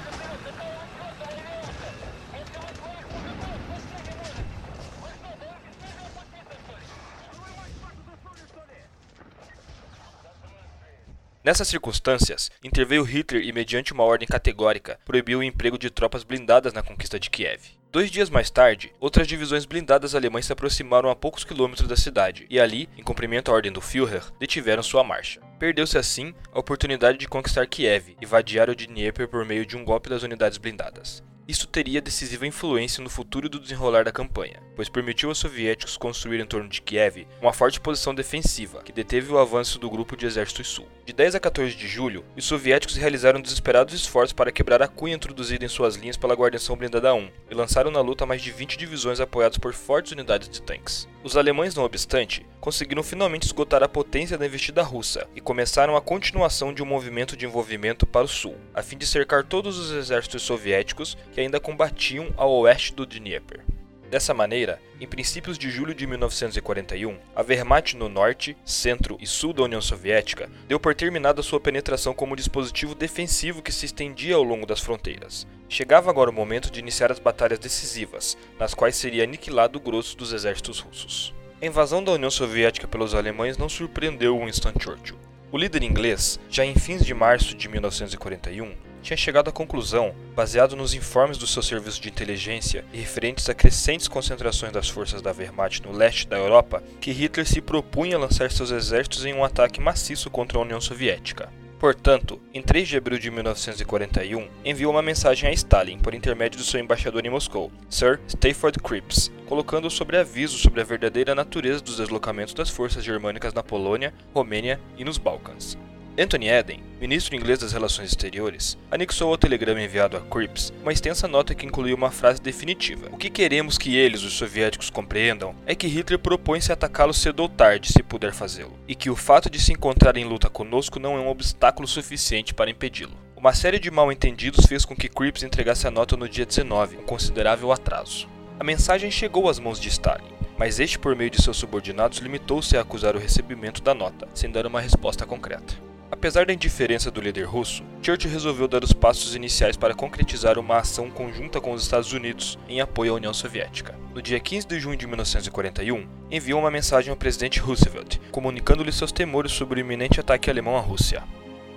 Nessas 11.43 11.67
circunstâncias, 11.67 12.51
interveio 12.63 13.01
Hitler 13.01 13.43
e, 13.43 13.51
mediante 13.51 13.93
uma 13.93 14.03
ordem 14.03 14.27
categórica, 14.27 14.99
proibiu 15.03 15.39
o 15.39 15.43
emprego 15.43 15.75
de 15.75 15.89
tropas 15.89 16.23
blindadas 16.23 16.71
na 16.71 16.83
conquista 16.83 17.19
de 17.19 17.31
Kiev. 17.31 17.61
Dois 17.91 18.11
dias 18.11 18.29
mais 18.29 18.51
tarde, 18.51 18.93
outras 18.99 19.27
divisões 19.27 19.65
blindadas 19.65 20.13
alemãs 20.13 20.45
se 20.45 20.53
aproximaram 20.53 21.09
a 21.09 21.15
poucos 21.15 21.43
quilômetros 21.43 21.87
da 21.87 21.97
cidade 21.97 22.45
e 22.47 22.59
ali, 22.59 22.87
em 22.95 23.01
cumprimento 23.01 23.49
à 23.49 23.55
ordem 23.55 23.71
do 23.71 23.81
Führer, 23.81 24.23
detiveram 24.39 24.83
sua 24.83 25.03
marcha. 25.03 25.41
Perdeu-se 25.57 25.97
assim 25.97 26.31
a 26.53 26.59
oportunidade 26.59 27.17
de 27.17 27.27
conquistar 27.27 27.65
Kiev 27.65 28.15
e 28.21 28.25
vadiar 28.25 28.69
o 28.69 28.75
Dnieper 28.75 29.27
por 29.27 29.43
meio 29.43 29.65
de 29.65 29.75
um 29.75 29.83
golpe 29.83 30.11
das 30.11 30.21
unidades 30.21 30.59
blindadas. 30.59 31.23
Isso 31.47 31.67
teria 31.67 32.01
decisiva 32.01 32.45
influência 32.45 33.03
no 33.03 33.09
futuro 33.09 33.49
do 33.49 33.59
desenrolar 33.59 34.05
da 34.05 34.11
campanha, 34.11 34.61
pois 34.81 34.89
permitiu 34.89 35.29
aos 35.29 35.37
soviéticos 35.37 35.95
construir 35.95 36.39
em 36.39 36.45
torno 36.45 36.67
de 36.67 36.81
Kiev 36.81 37.27
uma 37.39 37.53
forte 37.53 37.79
posição 37.79 38.15
defensiva 38.15 38.81
que 38.81 38.91
deteve 38.91 39.31
o 39.31 39.37
avanço 39.37 39.77
do 39.77 39.87
grupo 39.87 40.17
de 40.17 40.25
exércitos 40.25 40.69
sul. 40.69 40.87
De 41.05 41.13
10 41.13 41.35
a 41.35 41.39
14 41.39 41.75
de 41.75 41.87
julho, 41.87 42.25
os 42.35 42.45
soviéticos 42.45 42.95
realizaram 42.95 43.39
desesperados 43.39 43.93
esforços 43.93 44.33
para 44.33 44.51
quebrar 44.51 44.81
a 44.81 44.87
cunha 44.87 45.13
introduzida 45.13 45.63
em 45.63 45.67
suas 45.67 45.97
linhas 45.97 46.17
pela 46.17 46.33
Guarnição 46.33 46.75
Blindada 46.75 47.13
1 47.13 47.29
e 47.51 47.53
lançaram 47.53 47.91
na 47.91 48.01
luta 48.01 48.25
mais 48.25 48.41
de 48.41 48.49
20 48.49 48.75
divisões 48.75 49.19
apoiadas 49.19 49.59
por 49.59 49.71
fortes 49.71 50.13
unidades 50.13 50.49
de 50.49 50.59
tanques. 50.59 51.07
Os 51.23 51.37
alemães, 51.37 51.75
não 51.75 51.83
obstante, 51.83 52.43
conseguiram 52.59 53.03
finalmente 53.03 53.45
esgotar 53.45 53.83
a 53.83 53.87
potência 53.87 54.35
da 54.35 54.47
investida 54.47 54.81
russa 54.81 55.27
e 55.35 55.41
começaram 55.41 55.95
a 55.95 56.01
continuação 56.01 56.73
de 56.73 56.81
um 56.81 56.87
movimento 56.87 57.37
de 57.37 57.45
envolvimento 57.45 58.07
para 58.07 58.25
o 58.25 58.27
sul, 58.27 58.55
a 58.73 58.81
fim 58.81 58.97
de 58.97 59.05
cercar 59.05 59.43
todos 59.43 59.77
os 59.77 59.91
exércitos 59.91 60.41
soviéticos 60.41 61.15
que 61.31 61.39
ainda 61.39 61.59
combatiam 61.59 62.33
ao 62.35 62.51
oeste 62.51 62.95
do 62.95 63.05
Dnieper. 63.05 63.63
Dessa 64.11 64.33
maneira, 64.33 64.77
em 64.99 65.07
princípios 65.07 65.57
de 65.57 65.71
julho 65.71 65.95
de 65.95 66.05
1941, 66.05 67.17
a 67.33 67.41
Wehrmacht 67.41 67.95
no 67.95 68.09
norte, 68.09 68.57
centro 68.65 69.17
e 69.21 69.25
sul 69.25 69.53
da 69.53 69.63
União 69.63 69.79
Soviética 69.79 70.51
deu 70.67 70.77
por 70.77 70.93
terminada 70.93 71.41
sua 71.41 71.61
penetração 71.61 72.13
como 72.13 72.35
dispositivo 72.35 72.93
defensivo 72.93 73.61
que 73.61 73.71
se 73.71 73.85
estendia 73.85 74.35
ao 74.35 74.43
longo 74.43 74.65
das 74.65 74.81
fronteiras. 74.81 75.47
Chegava 75.69 76.09
agora 76.09 76.29
o 76.29 76.33
momento 76.33 76.69
de 76.69 76.81
iniciar 76.81 77.09
as 77.09 77.19
batalhas 77.19 77.57
decisivas, 77.57 78.37
nas 78.59 78.73
quais 78.73 78.97
seria 78.97 79.23
aniquilado 79.23 79.79
o 79.79 79.81
grosso 79.81 80.17
dos 80.17 80.33
exércitos 80.33 80.79
russos. 80.81 81.33
A 81.61 81.65
invasão 81.65 82.03
da 82.03 82.11
União 82.11 82.29
Soviética 82.29 82.89
pelos 82.89 83.15
alemães 83.15 83.57
não 83.57 83.69
surpreendeu 83.69 84.37
Winston 84.37 84.73
Churchill. 84.77 85.17
O 85.53 85.57
líder 85.57 85.83
inglês, 85.83 86.37
já 86.49 86.65
em 86.65 86.75
fins 86.75 87.05
de 87.05 87.13
março 87.13 87.55
de 87.55 87.69
1941, 87.69 88.75
tinha 89.01 89.17
chegado 89.17 89.49
à 89.49 89.51
conclusão, 89.51 90.13
baseado 90.35 90.75
nos 90.75 90.93
informes 90.93 91.37
do 91.37 91.47
seu 91.47 91.61
serviço 91.61 92.01
de 92.01 92.09
inteligência 92.09 92.85
e 92.93 92.97
referentes 92.97 93.49
a 93.49 93.53
crescentes 93.53 94.07
concentrações 94.07 94.71
das 94.71 94.89
forças 94.89 95.21
da 95.21 95.31
Wehrmacht 95.31 95.83
no 95.83 95.91
leste 95.91 96.27
da 96.27 96.37
Europa, 96.37 96.83
que 96.99 97.11
Hitler 97.11 97.45
se 97.45 97.61
propunha 97.61 98.17
a 98.17 98.19
lançar 98.19 98.51
seus 98.51 98.71
exércitos 98.71 99.25
em 99.25 99.33
um 99.33 99.43
ataque 99.43 99.81
maciço 99.81 100.29
contra 100.29 100.57
a 100.57 100.61
União 100.61 100.79
Soviética. 100.79 101.49
Portanto, 101.81 102.39
em 102.53 102.61
3 102.61 102.89
de 102.89 102.97
abril 102.97 103.17
de 103.17 103.31
1941, 103.31 104.47
enviou 104.63 104.91
uma 104.91 105.01
mensagem 105.01 105.49
a 105.49 105.51
Stalin 105.51 105.97
por 105.97 106.13
intermédio 106.13 106.59
do 106.59 106.63
seu 106.63 106.79
embaixador 106.79 107.25
em 107.25 107.29
Moscou, 107.31 107.71
Sir 107.89 108.19
Stafford 108.27 108.77
Cripps, 108.77 109.31
colocando 109.47 109.89
sobre 109.89 110.15
aviso 110.15 110.59
sobre 110.59 110.79
a 110.79 110.83
verdadeira 110.83 111.33
natureza 111.33 111.81
dos 111.81 111.97
deslocamentos 111.97 112.53
das 112.53 112.69
forças 112.69 113.03
germânicas 113.03 113.51
na 113.55 113.63
Polônia, 113.63 114.13
Romênia 114.31 114.79
e 114.95 115.03
nos 115.03 115.17
Balcãs. 115.17 115.75
Anthony 116.19 116.49
Eden, 116.49 116.83
ministro 116.99 117.37
inglês 117.37 117.59
das 117.59 117.71
Relações 117.71 118.09
Exteriores, 118.09 118.77
anexou 118.91 119.31
ao 119.31 119.37
telegrama 119.37 119.81
enviado 119.81 120.17
a 120.17 120.19
Cripps 120.19 120.73
uma 120.81 120.91
extensa 120.91 121.25
nota 121.25 121.55
que 121.55 121.65
incluía 121.65 121.95
uma 121.95 122.11
frase 122.11 122.41
definitiva. 122.41 123.07
O 123.11 123.17
que 123.17 123.29
queremos 123.29 123.77
que 123.77 123.95
eles, 123.95 124.21
os 124.21 124.33
soviéticos, 124.33 124.89
compreendam 124.89 125.55
é 125.65 125.73
que 125.73 125.87
Hitler 125.87 126.19
propõe-se 126.19 126.69
atacá-lo 126.69 127.13
cedo 127.13 127.39
ou 127.39 127.49
tarde, 127.49 127.93
se 127.93 128.03
puder 128.03 128.33
fazê-lo, 128.33 128.77
e 128.89 128.93
que 128.93 129.09
o 129.09 129.15
fato 129.15 129.49
de 129.49 129.57
se 129.57 129.71
encontrar 129.71 130.17
em 130.17 130.25
luta 130.25 130.49
conosco 130.49 130.99
não 130.99 131.15
é 131.15 131.19
um 131.21 131.29
obstáculo 131.29 131.87
suficiente 131.87 132.53
para 132.53 132.69
impedi-lo. 132.69 133.17
Uma 133.37 133.53
série 133.53 133.79
de 133.79 133.89
mal-entendidos 133.89 134.65
fez 134.65 134.83
com 134.83 134.95
que 134.95 135.07
Cripps 135.07 135.43
entregasse 135.43 135.87
a 135.87 135.91
nota 135.91 136.17
no 136.17 136.27
dia 136.27 136.45
19, 136.45 136.97
um 136.97 137.03
considerável 137.03 137.71
atraso. 137.71 138.27
A 138.59 138.65
mensagem 138.65 139.09
chegou 139.09 139.49
às 139.49 139.59
mãos 139.59 139.79
de 139.79 139.87
Stalin, 139.87 140.33
mas 140.57 140.77
este, 140.77 140.99
por 140.99 141.15
meio 141.15 141.29
de 141.29 141.41
seus 141.41 141.55
subordinados, 141.55 142.19
limitou-se 142.19 142.75
a 142.75 142.81
acusar 142.81 143.15
o 143.15 143.19
recebimento 143.19 143.81
da 143.81 143.95
nota, 143.95 144.27
sem 144.33 144.51
dar 144.51 144.67
uma 144.67 144.81
resposta 144.81 145.25
concreta. 145.25 145.90
Apesar 146.11 146.45
da 146.45 146.53
indiferença 146.53 147.09
do 147.09 147.21
líder 147.21 147.45
russo, 147.45 147.83
Churchill 148.01 148.29
resolveu 148.29 148.67
dar 148.67 148.83
os 148.83 148.91
passos 148.91 149.33
iniciais 149.33 149.77
para 149.77 149.95
concretizar 149.95 150.59
uma 150.59 150.77
ação 150.77 151.09
conjunta 151.09 151.61
com 151.61 151.71
os 151.71 151.81
Estados 151.81 152.11
Unidos 152.11 152.59
em 152.67 152.81
apoio 152.81 153.13
à 153.13 153.15
União 153.15 153.33
Soviética. 153.33 153.97
No 154.13 154.21
dia 154.21 154.37
15 154.37 154.67
de 154.67 154.77
junho 154.77 154.97
de 154.97 155.07
1941, 155.07 156.05
enviou 156.29 156.59
uma 156.59 156.69
mensagem 156.69 157.11
ao 157.11 157.15
presidente 157.15 157.59
Roosevelt, 157.59 158.19
comunicando-lhe 158.29 158.91
seus 158.91 159.13
temores 159.13 159.53
sobre 159.53 159.79
o 159.79 159.83
iminente 159.85 160.19
ataque 160.19 160.49
alemão 160.49 160.75
à 160.75 160.81
Rússia. 160.81 161.23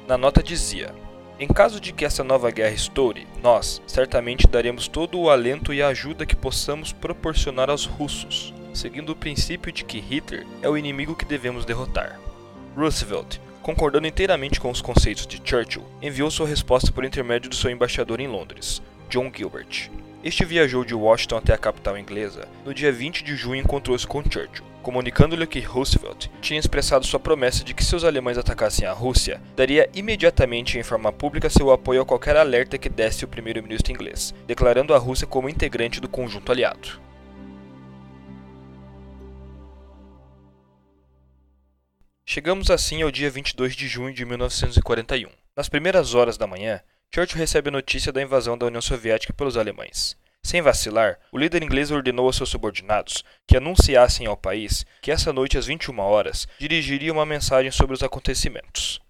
Na 0.09 0.19
nota 0.19 0.43
dizia: 0.43 0.93
em 1.39 1.47
caso 1.47 1.81
de 1.81 1.93
que 1.93 2.05
essa 2.05 2.25
nova 2.25 2.51
guerra 2.51 2.75
estoure, 2.75 3.29
nós 3.41 3.81
certamente 3.87 4.49
daremos 4.49 4.89
todo 4.89 5.19
o 5.19 5.31
alento 5.31 5.73
e 5.73 5.81
ajuda 5.81 6.27
que 6.27 6.35
possamos 6.35 6.93
proporcionar 6.93 7.71
aos 7.71 7.87
russos, 7.87 8.53
seguindo 8.73 9.11
o 9.11 9.17
princípio 9.17 9.71
de 9.71 9.85
que 9.85 10.01
Hitler 10.01 10.45
é 10.61 10.69
o 10.69 10.77
inimigo 10.77 11.15
que 11.15 11.25
devemos 11.25 11.65
derrotar. 11.65 12.19
Roosevelt 12.77 13.39
concordando 13.65 14.07
inteiramente 14.07 14.61
com 14.61 14.71
os 14.71 14.83
conceitos 14.83 15.27
de 15.27 15.41
Churchill, 15.43 15.83
enviou 16.03 16.31
sua 16.31 16.47
resposta 16.47 16.93
por 16.93 17.03
intermédio 17.03 17.49
do 17.49 17.57
seu 17.57 17.71
embaixador 17.71 18.21
em 18.21 18.29
Londres, 18.29 18.83
John 19.09 19.33
Gilbert. 19.35 19.91
Este 20.23 20.45
viajou 20.45 20.85
de 20.85 20.95
Washington 20.95 21.39
até 21.39 21.55
a 21.55 21.59
capital 21.59 21.97
inglesa. 21.97 22.47
No 22.63 22.75
dia 22.75 22.93
20 22.93 23.25
de 23.25 23.35
junho 23.35 23.63
encontrou-se 23.63 24.07
com 24.07 24.23
Churchill, 24.23 24.67
comunicando-lhe 24.83 25.47
que 25.47 25.61
Roosevelt 25.61 26.27
tinha 26.43 26.61
expressado 26.61 27.07
sua 27.07 27.19
promessa 27.19 27.65
de 27.65 27.73
que 27.73 27.83
se 27.83 27.97
os 27.97 28.05
alemães 28.05 28.37
atacassem 28.37 28.87
a 28.87 28.93
Rússia, 28.93 29.41
daria 29.57 29.89
imediatamente 29.95 30.79
em 30.79 30.83
forma 30.83 31.11
pública 31.11 31.49
seu 31.49 31.73
apoio 31.73 32.03
a 32.03 32.05
qualquer 32.05 32.37
alerta 32.37 32.77
que 32.77 32.91
desse 32.91 33.25
o 33.25 33.29
primeiro-ministro 33.29 33.91
inglês, 33.91 34.35
declarando 34.47 34.93
a 34.93 34.99
Rússia 34.99 35.27
como 35.27 35.49
integrante 35.49 36.03
do 36.03 36.09
conjunto 36.09 36.53
aliado. 36.53 37.04
Chegamos 42.27 42.71
assim 42.71 43.03
ao 43.03 43.11
dia 43.11 43.31
22 43.31 43.77
de 43.77 43.87
junho 43.87 44.15
de 44.15 44.25
1941. 44.25 45.29
Nas 45.55 45.69
primeiras 45.69 46.15
horas 46.15 46.39
da 46.39 46.47
manhã, 46.47 46.81
Churchill 47.15 47.39
recebe 47.39 47.69
a 47.69 47.73
notícia 47.73 48.11
da 48.11 48.23
invasão 48.23 48.57
da 48.57 48.65
União 48.65 48.81
Soviética 48.81 49.35
pelos 49.35 49.59
alemães. 49.59 50.17
Sem 50.43 50.63
vacilar, 50.63 51.19
o 51.31 51.37
líder 51.37 51.63
inglês 51.63 51.91
ordenou 51.91 52.27
aos 52.27 52.37
seus 52.37 52.49
subordinados 52.49 53.23
que 53.47 53.59
anunciassem 53.59 54.27
ao 54.27 54.39
país 54.39 54.87
que 55.03 55.11
essa 55.11 55.35
noite 55.35 55.59
às 55.59 55.67
21 55.67 55.99
horas 56.01 56.49
dirigiria 56.59 57.13
uma 57.13 57.27
mensagem 57.27 57.71
sobre 57.71 57.95
os 57.95 58.03
acontecimentos. 58.03 59.04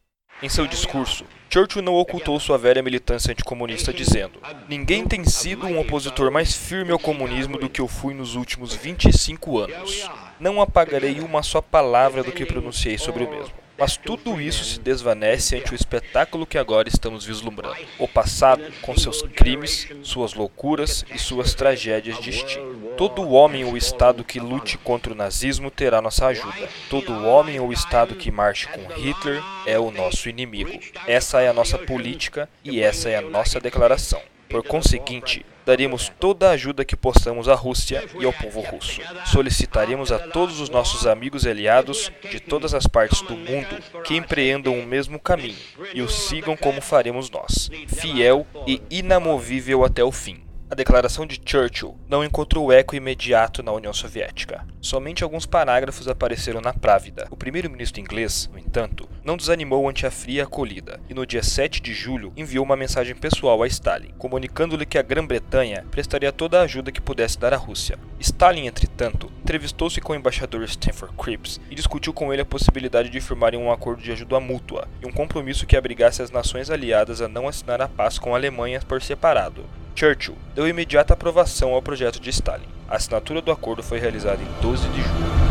Em 0.44 0.48
seu 0.50 0.66
discurso, 0.66 1.24
Churchill 1.48 1.80
não 1.80 1.94
ocultou 1.94 2.38
sua 2.38 2.58
velha 2.58 2.82
militância 2.82 3.32
anticomunista 3.32 3.94
dizendo: 3.94 4.38
Ninguém 4.68 5.02
tem 5.06 5.24
sido 5.24 5.66
um 5.66 5.80
opositor 5.80 6.30
mais 6.30 6.54
firme 6.54 6.92
ao 6.92 6.98
comunismo 6.98 7.56
do 7.56 7.70
que 7.70 7.80
eu 7.80 7.88
fui 7.88 8.12
nos 8.12 8.34
últimos 8.34 8.74
25 8.74 9.58
anos. 9.58 10.06
Não 10.38 10.60
apagarei 10.60 11.20
uma 11.20 11.42
só 11.42 11.62
palavra 11.62 12.22
do 12.22 12.30
que 12.30 12.44
pronunciei 12.44 12.98
sobre 12.98 13.24
o 13.24 13.30
mesmo. 13.30 13.63
Mas 13.76 13.96
tudo 13.96 14.40
isso 14.40 14.64
se 14.64 14.78
desvanece 14.78 15.56
ante 15.56 15.72
o 15.72 15.74
espetáculo 15.74 16.46
que 16.46 16.58
agora 16.58 16.88
estamos 16.88 17.24
vislumbrando. 17.24 17.76
O 17.98 18.06
passado, 18.06 18.62
com 18.80 18.96
seus 18.96 19.22
crimes, 19.22 19.88
suas 20.02 20.34
loucuras 20.34 21.04
e 21.12 21.18
suas 21.18 21.54
tragédias 21.54 22.20
de 22.20 22.30
estilo. 22.30 22.94
Todo 22.96 23.28
homem 23.30 23.64
ou 23.64 23.76
Estado 23.76 24.22
que 24.22 24.38
lute 24.38 24.78
contra 24.78 25.12
o 25.12 25.16
nazismo 25.16 25.70
terá 25.70 26.00
nossa 26.00 26.26
ajuda. 26.26 26.68
Todo 26.88 27.26
homem 27.26 27.58
ou 27.58 27.72
Estado 27.72 28.14
que 28.14 28.30
marche 28.30 28.68
com 28.68 28.86
Hitler 28.94 29.42
é 29.66 29.78
o 29.78 29.90
nosso 29.90 30.28
inimigo. 30.28 30.78
Essa 31.06 31.40
é 31.40 31.48
a 31.48 31.52
nossa 31.52 31.76
política 31.76 32.48
e 32.62 32.80
essa 32.80 33.08
é 33.08 33.16
a 33.16 33.22
nossa 33.22 33.58
declaração. 33.58 34.20
Por 34.48 34.62
conseguinte, 34.62 35.44
daremos 35.64 36.12
toda 36.20 36.48
a 36.48 36.52
ajuda 36.52 36.84
que 36.84 36.96
possamos 36.96 37.48
à 37.48 37.54
Rússia 37.54 38.04
e 38.18 38.24
ao 38.24 38.32
povo 38.32 38.60
russo. 38.60 39.00
Solicitaremos 39.26 40.12
a 40.12 40.18
todos 40.18 40.60
os 40.60 40.68
nossos 40.68 41.06
amigos 41.06 41.44
e 41.44 41.48
aliados 41.48 42.12
de 42.30 42.40
todas 42.40 42.74
as 42.74 42.86
partes 42.86 43.22
do 43.22 43.36
mundo 43.36 43.76
que 44.04 44.16
empreendam 44.16 44.78
o 44.78 44.86
mesmo 44.86 45.18
caminho 45.18 45.56
e 45.94 46.02
o 46.02 46.08
sigam 46.08 46.56
como 46.56 46.80
faremos 46.80 47.30
nós, 47.30 47.70
fiel 47.88 48.46
e 48.66 48.80
inamovível 48.90 49.84
até 49.84 50.04
o 50.04 50.12
fim. 50.12 50.43
A 50.74 50.82
declaração 50.84 51.24
de 51.24 51.40
Churchill 51.46 51.96
não 52.08 52.24
encontrou 52.24 52.72
eco 52.72 52.96
imediato 52.96 53.62
na 53.62 53.70
União 53.70 53.92
Soviética. 53.92 54.66
Somente 54.80 55.22
alguns 55.22 55.46
parágrafos 55.46 56.08
apareceram 56.08 56.60
na 56.60 56.74
Právida. 56.74 57.28
O 57.30 57.36
primeiro-ministro 57.36 58.00
inglês, 58.00 58.50
no 58.52 58.58
entanto, 58.58 59.08
não 59.22 59.36
desanimou 59.36 59.88
ante 59.88 60.04
a 60.04 60.10
fria 60.10 60.42
acolhida 60.42 60.98
e 61.08 61.14
no 61.14 61.24
dia 61.24 61.44
7 61.44 61.80
de 61.80 61.94
julho 61.94 62.32
enviou 62.36 62.64
uma 62.64 62.74
mensagem 62.76 63.14
pessoal 63.14 63.62
a 63.62 63.68
Stalin, 63.68 64.12
comunicando-lhe 64.18 64.84
que 64.84 64.98
a 64.98 65.02
Grã-Bretanha 65.02 65.86
prestaria 65.92 66.32
toda 66.32 66.58
a 66.58 66.62
ajuda 66.64 66.90
que 66.90 67.00
pudesse 67.00 67.38
dar 67.38 67.54
à 67.54 67.56
Rússia. 67.56 67.96
Stalin, 68.18 68.66
entretanto, 68.66 69.30
entrevistou-se 69.44 70.00
com 70.00 70.12
o 70.12 70.16
embaixador 70.16 70.64
Stanford 70.64 71.14
Cripps 71.16 71.60
e 71.70 71.76
discutiu 71.76 72.12
com 72.12 72.32
ele 72.32 72.42
a 72.42 72.44
possibilidade 72.44 73.10
de 73.10 73.20
firmarem 73.20 73.60
um 73.60 73.70
acordo 73.70 74.02
de 74.02 74.10
ajuda 74.10 74.40
mútua 74.40 74.88
e 75.00 75.06
um 75.06 75.12
compromisso 75.12 75.66
que 75.66 75.76
abrigasse 75.76 76.20
as 76.20 76.32
nações 76.32 76.68
aliadas 76.68 77.22
a 77.22 77.28
não 77.28 77.46
assinar 77.46 77.80
a 77.80 77.86
paz 77.86 78.18
com 78.18 78.34
a 78.34 78.38
Alemanha 78.38 78.80
por 78.80 79.00
separado. 79.00 79.64
Churchill 79.94 80.36
deu 80.54 80.66
imediata 80.66 81.14
aprovação 81.14 81.72
ao 81.72 81.80
projeto 81.80 82.18
de 82.18 82.28
Stalin. 82.30 82.66
A 82.88 82.96
assinatura 82.96 83.40
do 83.40 83.52
acordo 83.52 83.82
foi 83.82 83.98
realizada 83.98 84.42
em 84.42 84.60
12 84.60 84.88
de 84.88 85.00
julho. 85.00 85.44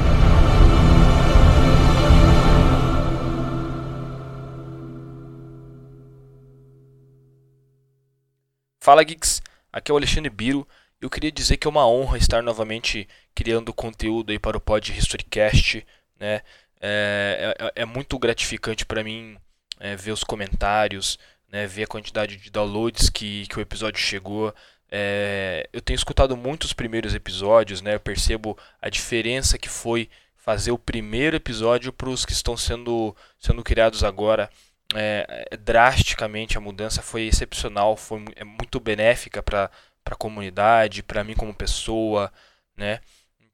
Fala 8.82 9.01
Geeks, 9.01 9.41
aqui 9.71 9.91
é 9.91 9.93
o 9.93 9.97
Alexandre 9.97 10.29
Biro. 10.29 10.67
Eu 10.99 11.10
queria 11.10 11.32
dizer 11.32 11.56
que 11.56 11.65
é 11.65 11.69
uma 11.69 11.88
honra 11.88 12.17
estar 12.17 12.43
novamente 12.43 13.08
criando 13.34 13.73
conteúdo 13.73 14.32
aí 14.32 14.39
para 14.39 14.58
o 14.58 14.62
Pod 14.62 14.91
Historycast, 14.91 15.86
né? 16.19 16.41
É, 16.82 17.56
é, 17.60 17.82
é 17.84 17.86
muito 17.86 18.19
gratificante 18.19 18.86
para 18.86 19.06
mim 19.06 19.38
é, 19.79 19.95
ver 19.95 20.12
os 20.12 20.23
comentários, 20.23 21.17
né, 21.53 21.67
ver 21.67 21.83
a 21.83 21.87
quantidade 21.87 22.35
de 22.35 22.49
downloads 22.49 23.11
que, 23.11 23.45
que 23.45 23.59
o 23.59 23.61
episódio 23.61 23.99
chegou. 23.99 24.51
É, 24.91 25.69
eu 25.71 25.79
tenho 25.81 25.95
escutado 25.95 26.35
muitos 26.35 26.73
primeiros 26.73 27.13
episódios, 27.13 27.79
né, 27.79 27.93
eu 27.93 27.99
percebo 27.99 28.57
a 28.81 28.89
diferença 28.89 29.57
que 29.59 29.69
foi 29.69 30.09
fazer 30.35 30.71
o 30.71 30.79
primeiro 30.79 31.35
episódio 31.35 31.93
para 31.93 32.09
os 32.09 32.25
que 32.25 32.31
estão 32.33 32.57
sendo, 32.57 33.15
sendo 33.37 33.63
criados 33.63 34.03
agora. 34.03 34.49
É, 34.95 35.45
é, 35.51 35.57
drasticamente 35.57 36.57
a 36.57 36.61
mudança 36.61 37.01
foi 37.03 37.23
excepcional, 37.23 37.95
foi 37.95 38.25
é 38.35 38.43
muito 38.43 38.79
benéfica 38.79 39.41
para 39.43 39.69
a 40.05 40.15
comunidade, 40.15 41.03
para 41.03 41.23
mim 41.23 41.35
como 41.35 41.53
pessoa, 41.53 42.31
né? 42.75 42.99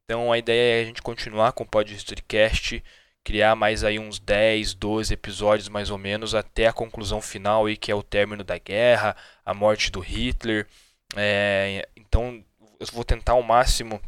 Então 0.04 0.32
a 0.32 0.38
ideia 0.38 0.80
é 0.80 0.82
a 0.82 0.86
gente 0.86 1.02
continuar 1.02 1.52
com 1.52 1.64
o 1.64 1.66
Pod 1.66 1.94
Historycast, 1.94 2.82
criar 3.30 3.54
mais 3.54 3.84
aí 3.84 3.96
uns 3.96 4.18
10, 4.18 4.74
12 4.74 5.14
episódios 5.14 5.68
mais 5.68 5.88
ou 5.88 5.96
menos 5.96 6.34
até 6.34 6.66
a 6.66 6.72
conclusão 6.72 7.22
final 7.22 7.66
aí 7.66 7.76
que 7.76 7.92
é 7.92 7.94
o 7.94 8.02
término 8.02 8.42
da 8.42 8.58
guerra, 8.58 9.16
a 9.46 9.54
morte 9.54 9.92
do 9.92 10.00
Hitler. 10.00 10.66
É, 11.14 11.88
então 11.94 12.44
eu 12.80 12.86
vou 12.92 13.04
tentar 13.04 13.34
ao 13.34 13.42
máximo 13.42 14.02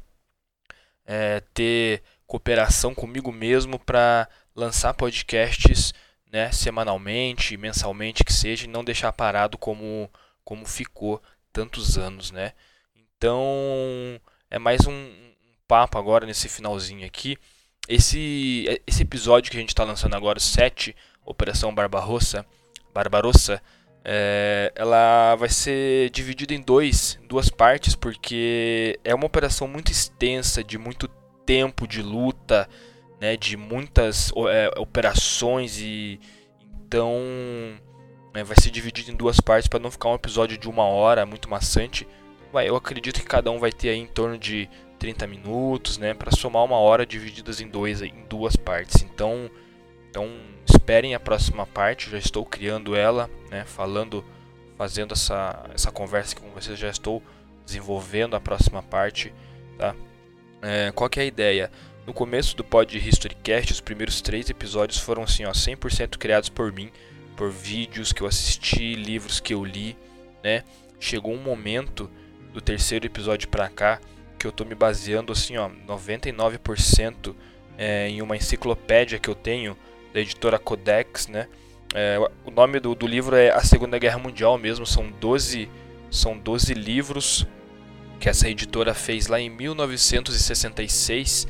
é, 1.07 1.41
ter 1.55 2.03
cooperação 2.27 2.97
comigo 2.97 3.31
mesmo 3.31 3.79
para 3.79 4.29
lançar 4.57 4.93
podcasts 4.93 5.95
né, 6.33 6.51
semanalmente, 6.51 7.57
mensalmente 7.57 8.25
que 8.25 8.33
seja, 8.33 8.65
e 8.65 8.69
não 8.69 8.83
deixar 8.83 9.13
parado 9.13 9.57
como, 9.57 10.11
como 10.45 10.67
ficou 10.67 11.23
tantos 11.53 11.97
anos. 11.97 12.33
Né? 12.33 12.55
Então 12.97 14.21
é 14.51 14.59
mais 14.59 14.85
um, 14.85 14.93
um 14.93 15.55
papo 15.69 15.97
agora 15.97 16.27
nesse 16.27 16.49
finalzinho 16.49 17.07
aqui. 17.07 17.39
Esse, 17.89 18.81
esse 18.87 19.03
episódio 19.03 19.51
que 19.51 19.57
a 19.57 19.61
gente 19.61 19.71
está 19.71 19.85
lançando 19.85 20.15
agora, 20.15 20.39
7, 20.39 20.95
Operação 21.25 21.75
Barbarossa, 21.75 22.47
Barbarossa 22.95 23.61
é, 24.05 24.73
ela 24.75 25.37
vai 25.37 25.49
ser 25.49 26.11
dividida 26.11 26.55
em 26.55 26.61
dois, 26.61 27.19
duas 27.29 27.49
partes, 27.49 27.95
porque 27.95 28.99
é 29.05 29.15
uma 29.15 29.27
operação 29.27 29.69
muito 29.69 29.93
extensa, 29.93 30.63
de 30.63 30.77
muito 30.79 31.09
tempo 31.47 31.87
de 31.87 32.03
luta, 32.03 32.69
né, 33.21 33.37
de 33.37 33.57
muitas 33.57 34.33
é, 34.51 34.71
operações 34.79 35.79
e 35.79 36.21
então 36.87 37.17
é, 38.35 38.43
vai 38.43 38.57
ser 38.61 38.71
dividido 38.71 39.11
em 39.11 39.15
duas 39.17 39.39
partes 39.41 39.69
para 39.69 39.79
não 39.79 39.91
ficar 39.91 40.09
um 40.09 40.15
episódio 40.15 40.59
de 40.59 40.69
uma 40.69 40.85
hora 40.85 41.25
muito 41.25 41.49
maçante. 41.49 42.07
Eu 42.67 42.77
acredito 42.77 43.21
que 43.21 43.27
cada 43.27 43.51
um 43.51 43.59
vai 43.59 43.73
ter 43.73 43.91
aí 43.91 43.99
em 43.99 44.07
torno 44.07 44.37
de 44.37 44.69
30 45.03 45.27
minutos, 45.27 45.99
né, 45.99 46.15
para 46.15 46.31
somar 46.31 46.63
uma 46.63 46.77
hora 46.77 47.05
divididas 47.05 47.61
em 47.61 47.67
dois, 47.67 48.01
em 48.03 48.25
duas 48.31 48.55
partes. 48.55 49.03
Então, 49.03 49.51
então 50.09 50.31
esperem 50.65 51.13
a 51.13 51.19
próxima 51.19 51.67
parte. 51.67 52.09
Já 52.09 52.19
estou 52.19 52.47
criando 52.47 52.95
ela, 52.95 53.29
né, 53.51 53.65
falando, 53.65 54.25
fazendo 54.79 55.13
essa 55.13 55.69
essa 55.75 55.91
conversa 55.91 56.37
com 56.37 56.49
vocês. 56.51 56.79
Já 56.79 56.89
estou 56.89 57.21
desenvolvendo 57.67 58.37
a 58.37 58.41
próxima 58.41 58.81
parte, 58.81 59.35
tá? 59.77 59.93
É, 60.63 60.93
qual 60.95 61.11
que 61.11 61.19
é 61.19 61.25
a 61.25 61.27
ideia? 61.27 61.73
No 62.07 62.13
começo 62.15 62.57
do 62.57 62.63
Pod 62.63 62.97
Historycast, 62.97 63.73
os 63.73 63.81
primeiros 63.81 64.21
três 64.21 64.49
episódios 64.51 65.01
foram 65.01 65.25
assim, 65.25 65.45
ó, 65.45 65.51
100% 65.51 66.17
criados 66.17 66.49
por 66.49 66.73
mim, 66.73 66.93
por 67.37 67.51
vídeos 67.51 68.13
que 68.13 68.23
eu 68.23 68.27
assisti, 68.29 68.95
livros 68.95 69.41
que 69.41 69.53
eu 69.53 69.65
li, 69.65 69.97
né? 70.45 70.63
Chegou 71.01 71.35
um 71.35 71.43
momento 71.43 72.09
do 72.53 72.61
terceiro 72.61 73.05
episódio 73.05 73.49
para 73.49 73.69
cá 73.69 74.01
que 74.43 74.47
eu 74.49 74.51
tô 74.51 74.65
me 74.65 74.75
baseando 74.75 75.31
assim, 75.31 75.57
ó, 75.57 75.71
99% 75.87 77.33
é, 77.79 78.09
em 78.09 78.21
uma 78.21 78.37
enciclopédia 78.37 79.17
que 79.17 79.31
eu 79.31 79.37
tenho 79.37 79.77
da 80.13 80.19
editora 80.19 80.59
Codex, 80.59 81.29
né? 81.29 81.47
É, 81.95 82.19
o 82.45 82.51
nome 82.51 82.81
do, 82.81 82.93
do 82.93 83.07
livro 83.07 83.37
é 83.37 83.51
A 83.51 83.61
Segunda 83.61 84.01
Guerra 84.01 84.19
Mundial 84.19 84.59
mesmo, 84.59 84.85
são 84.85 85.09
12, 85.13 85.71
são 86.11 86.37
12 86.37 86.75
livros 86.75 87.47
que 88.19 88.29
essa 88.29 88.49
editora 88.49 88.93
fez 88.95 89.29
lá 89.29 89.39
em 89.39 89.49
1966 89.49 91.47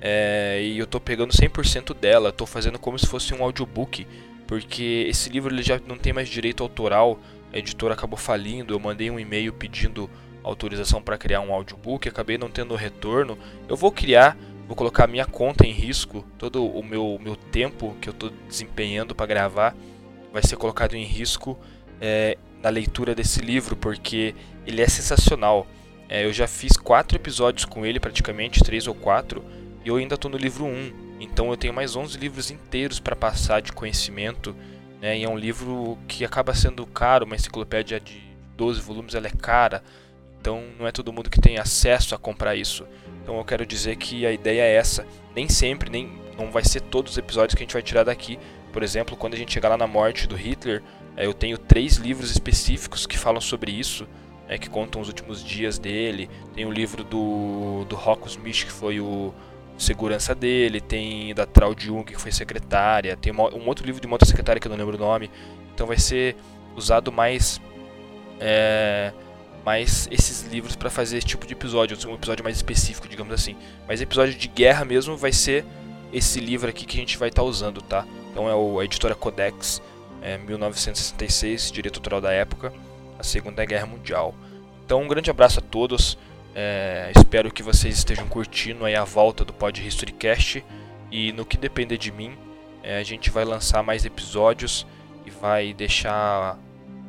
é, 0.00 0.62
e 0.64 0.78
eu 0.78 0.84
estou 0.84 1.00
pegando 1.00 1.32
100% 1.32 1.94
dela, 1.94 2.30
estou 2.30 2.46
fazendo 2.46 2.76
como 2.76 2.98
se 2.98 3.06
fosse 3.06 3.32
um 3.32 3.44
audiobook, 3.44 4.04
porque 4.48 5.06
esse 5.08 5.30
livro 5.30 5.54
ele 5.54 5.62
já 5.62 5.80
não 5.86 5.96
tem 5.96 6.12
mais 6.12 6.28
direito 6.28 6.64
autoral, 6.64 7.20
a 7.52 7.58
editora 7.58 7.94
acabou 7.94 8.18
falindo, 8.18 8.74
eu 8.74 8.80
mandei 8.80 9.12
um 9.12 9.20
e-mail 9.20 9.52
pedindo 9.52 10.10
autorização 10.42 11.02
para 11.02 11.18
criar 11.18 11.40
um 11.40 11.52
audiobook, 11.52 12.08
acabei 12.08 12.38
não 12.38 12.50
tendo 12.50 12.74
retorno. 12.74 13.38
Eu 13.68 13.76
vou 13.76 13.92
criar, 13.92 14.36
vou 14.66 14.76
colocar 14.76 15.06
minha 15.06 15.26
conta 15.26 15.66
em 15.66 15.72
risco, 15.72 16.24
todo 16.38 16.64
o 16.64 16.82
meu, 16.82 17.18
meu 17.22 17.36
tempo 17.36 17.96
que 18.00 18.08
eu 18.08 18.12
estou 18.12 18.30
desempenhando 18.48 19.14
para 19.14 19.26
gravar 19.26 19.76
vai 20.32 20.42
ser 20.42 20.56
colocado 20.56 20.94
em 20.94 21.04
risco 21.04 21.58
é, 22.00 22.38
na 22.62 22.70
leitura 22.70 23.14
desse 23.14 23.40
livro, 23.40 23.76
porque 23.76 24.34
ele 24.66 24.80
é 24.80 24.88
sensacional. 24.88 25.66
É, 26.08 26.24
eu 26.24 26.32
já 26.32 26.46
fiz 26.46 26.76
quatro 26.76 27.16
episódios 27.16 27.64
com 27.64 27.84
ele, 27.84 28.00
praticamente, 28.00 28.62
três 28.62 28.86
ou 28.86 28.94
quatro, 28.94 29.44
e 29.84 29.88
eu 29.88 29.96
ainda 29.96 30.14
estou 30.14 30.30
no 30.30 30.36
livro 30.36 30.64
1. 30.64 31.16
Então 31.20 31.50
eu 31.50 31.56
tenho 31.56 31.72
mais 31.72 31.94
11 31.94 32.18
livros 32.18 32.50
inteiros 32.50 32.98
para 32.98 33.14
passar 33.14 33.60
de 33.60 33.72
conhecimento. 33.72 34.54
Né, 35.00 35.18
e 35.18 35.24
é 35.24 35.28
um 35.28 35.36
livro 35.36 35.98
que 36.08 36.24
acaba 36.24 36.54
sendo 36.54 36.86
caro, 36.86 37.24
uma 37.24 37.34
enciclopédia 37.34 38.00
de 38.00 38.22
12 38.56 38.80
volumes 38.80 39.14
ela 39.14 39.26
é 39.26 39.30
cara. 39.30 39.82
Então 40.42 40.60
não 40.76 40.88
é 40.88 40.90
todo 40.90 41.12
mundo 41.12 41.30
que 41.30 41.40
tem 41.40 41.56
acesso 41.56 42.16
a 42.16 42.18
comprar 42.18 42.56
isso. 42.56 42.84
Então 43.22 43.38
eu 43.38 43.44
quero 43.44 43.64
dizer 43.64 43.94
que 43.94 44.26
a 44.26 44.32
ideia 44.32 44.62
é 44.62 44.74
essa. 44.74 45.06
Nem 45.36 45.48
sempre, 45.48 45.88
nem 45.88 46.20
não 46.36 46.50
vai 46.50 46.64
ser 46.64 46.80
todos 46.80 47.12
os 47.12 47.18
episódios 47.18 47.54
que 47.54 47.62
a 47.62 47.64
gente 47.64 47.72
vai 47.72 47.82
tirar 47.82 48.02
daqui. 48.02 48.40
Por 48.72 48.82
exemplo, 48.82 49.16
quando 49.16 49.34
a 49.34 49.36
gente 49.36 49.52
chegar 49.52 49.68
lá 49.68 49.76
na 49.76 49.86
morte 49.86 50.26
do 50.26 50.34
Hitler, 50.34 50.82
é, 51.16 51.26
eu 51.26 51.32
tenho 51.32 51.56
três 51.56 51.96
livros 51.96 52.32
específicos 52.32 53.06
que 53.06 53.16
falam 53.16 53.40
sobre 53.40 53.70
isso 53.70 54.04
é, 54.48 54.58
que 54.58 54.68
contam 54.68 55.00
os 55.00 55.06
últimos 55.06 55.44
dias 55.44 55.78
dele. 55.78 56.28
Tem 56.56 56.66
o 56.66 56.72
livro 56.72 57.04
do, 57.04 57.84
do 57.88 57.94
Rocco 57.94 58.26
Smith, 58.26 58.64
que 58.64 58.72
foi 58.72 58.98
o 58.98 59.32
segurança 59.78 60.34
dele. 60.34 60.80
Tem 60.80 61.32
da 61.34 61.46
Trau 61.46 61.72
Jung, 61.78 62.02
que 62.04 62.20
foi 62.20 62.32
secretária. 62.32 63.16
Tem 63.16 63.32
uma, 63.32 63.44
um 63.54 63.64
outro 63.68 63.86
livro 63.86 64.00
de 64.00 64.08
uma 64.08 64.14
outra 64.14 64.26
secretária 64.26 64.60
que 64.60 64.66
eu 64.66 64.70
não 64.70 64.76
lembro 64.76 64.96
o 64.96 64.98
nome. 64.98 65.30
Então 65.72 65.86
vai 65.86 65.98
ser 65.98 66.34
usado 66.74 67.12
mais. 67.12 67.60
É, 68.40 69.12
mais 69.64 70.08
esses 70.10 70.42
livros 70.42 70.76
para 70.76 70.90
fazer 70.90 71.18
esse 71.18 71.26
tipo 71.26 71.46
de 71.46 71.52
episódio, 71.52 71.96
um 72.08 72.14
episódio 72.14 72.42
mais 72.42 72.56
específico, 72.56 73.08
digamos 73.08 73.32
assim. 73.32 73.56
Mas 73.86 74.00
episódio 74.00 74.34
de 74.34 74.48
guerra 74.48 74.84
mesmo 74.84 75.16
vai 75.16 75.32
ser 75.32 75.64
esse 76.12 76.40
livro 76.40 76.68
aqui 76.68 76.84
que 76.84 76.96
a 76.96 77.00
gente 77.00 77.16
vai 77.16 77.28
estar 77.28 77.42
tá 77.42 77.48
usando, 77.48 77.80
tá? 77.80 78.06
Então 78.30 78.48
é 78.48 78.54
o, 78.54 78.80
a 78.80 78.84
editora 78.84 79.14
Codex, 79.14 79.80
é, 80.20 80.38
1966, 80.38 81.70
direito 81.70 81.96
autoral 81.96 82.20
da 82.20 82.32
época 82.32 82.72
a 83.22 83.24
Segunda 83.24 83.64
Guerra 83.64 83.86
Mundial. 83.86 84.34
Então, 84.84 85.00
um 85.00 85.08
grande 85.08 85.30
abraço 85.30 85.60
a 85.60 85.62
todos. 85.62 86.18
É, 86.54 87.10
espero 87.16 87.50
que 87.52 87.62
vocês 87.62 87.96
estejam 87.96 88.26
curtindo 88.28 88.84
aí 88.84 88.96
a 88.96 89.04
volta 89.04 89.44
do 89.44 89.52
Pod 89.52 89.86
Historycast. 89.86 90.62
E 91.10 91.32
no 91.32 91.46
que 91.46 91.56
depender 91.56 91.96
de 91.98 92.10
mim, 92.10 92.36
é, 92.82 92.98
a 92.98 93.02
gente 93.02 93.30
vai 93.30 93.44
lançar 93.44 93.82
mais 93.82 94.04
episódios 94.04 94.84
e 95.24 95.30
vai 95.30 95.72
deixar 95.72 96.58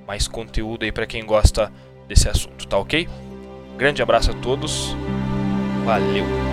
mais 0.06 0.28
conteúdo 0.28 0.84
aí 0.84 0.92
para 0.92 1.08
quem 1.08 1.26
gosta 1.26 1.72
desse 2.08 2.30
assunto, 2.30 2.68
tá 2.68 2.78
ok? 2.78 3.08
Grande 3.78 4.02
abraço 4.02 4.32
a 4.32 4.34
todos. 4.34 4.96
Valeu! 5.86 6.53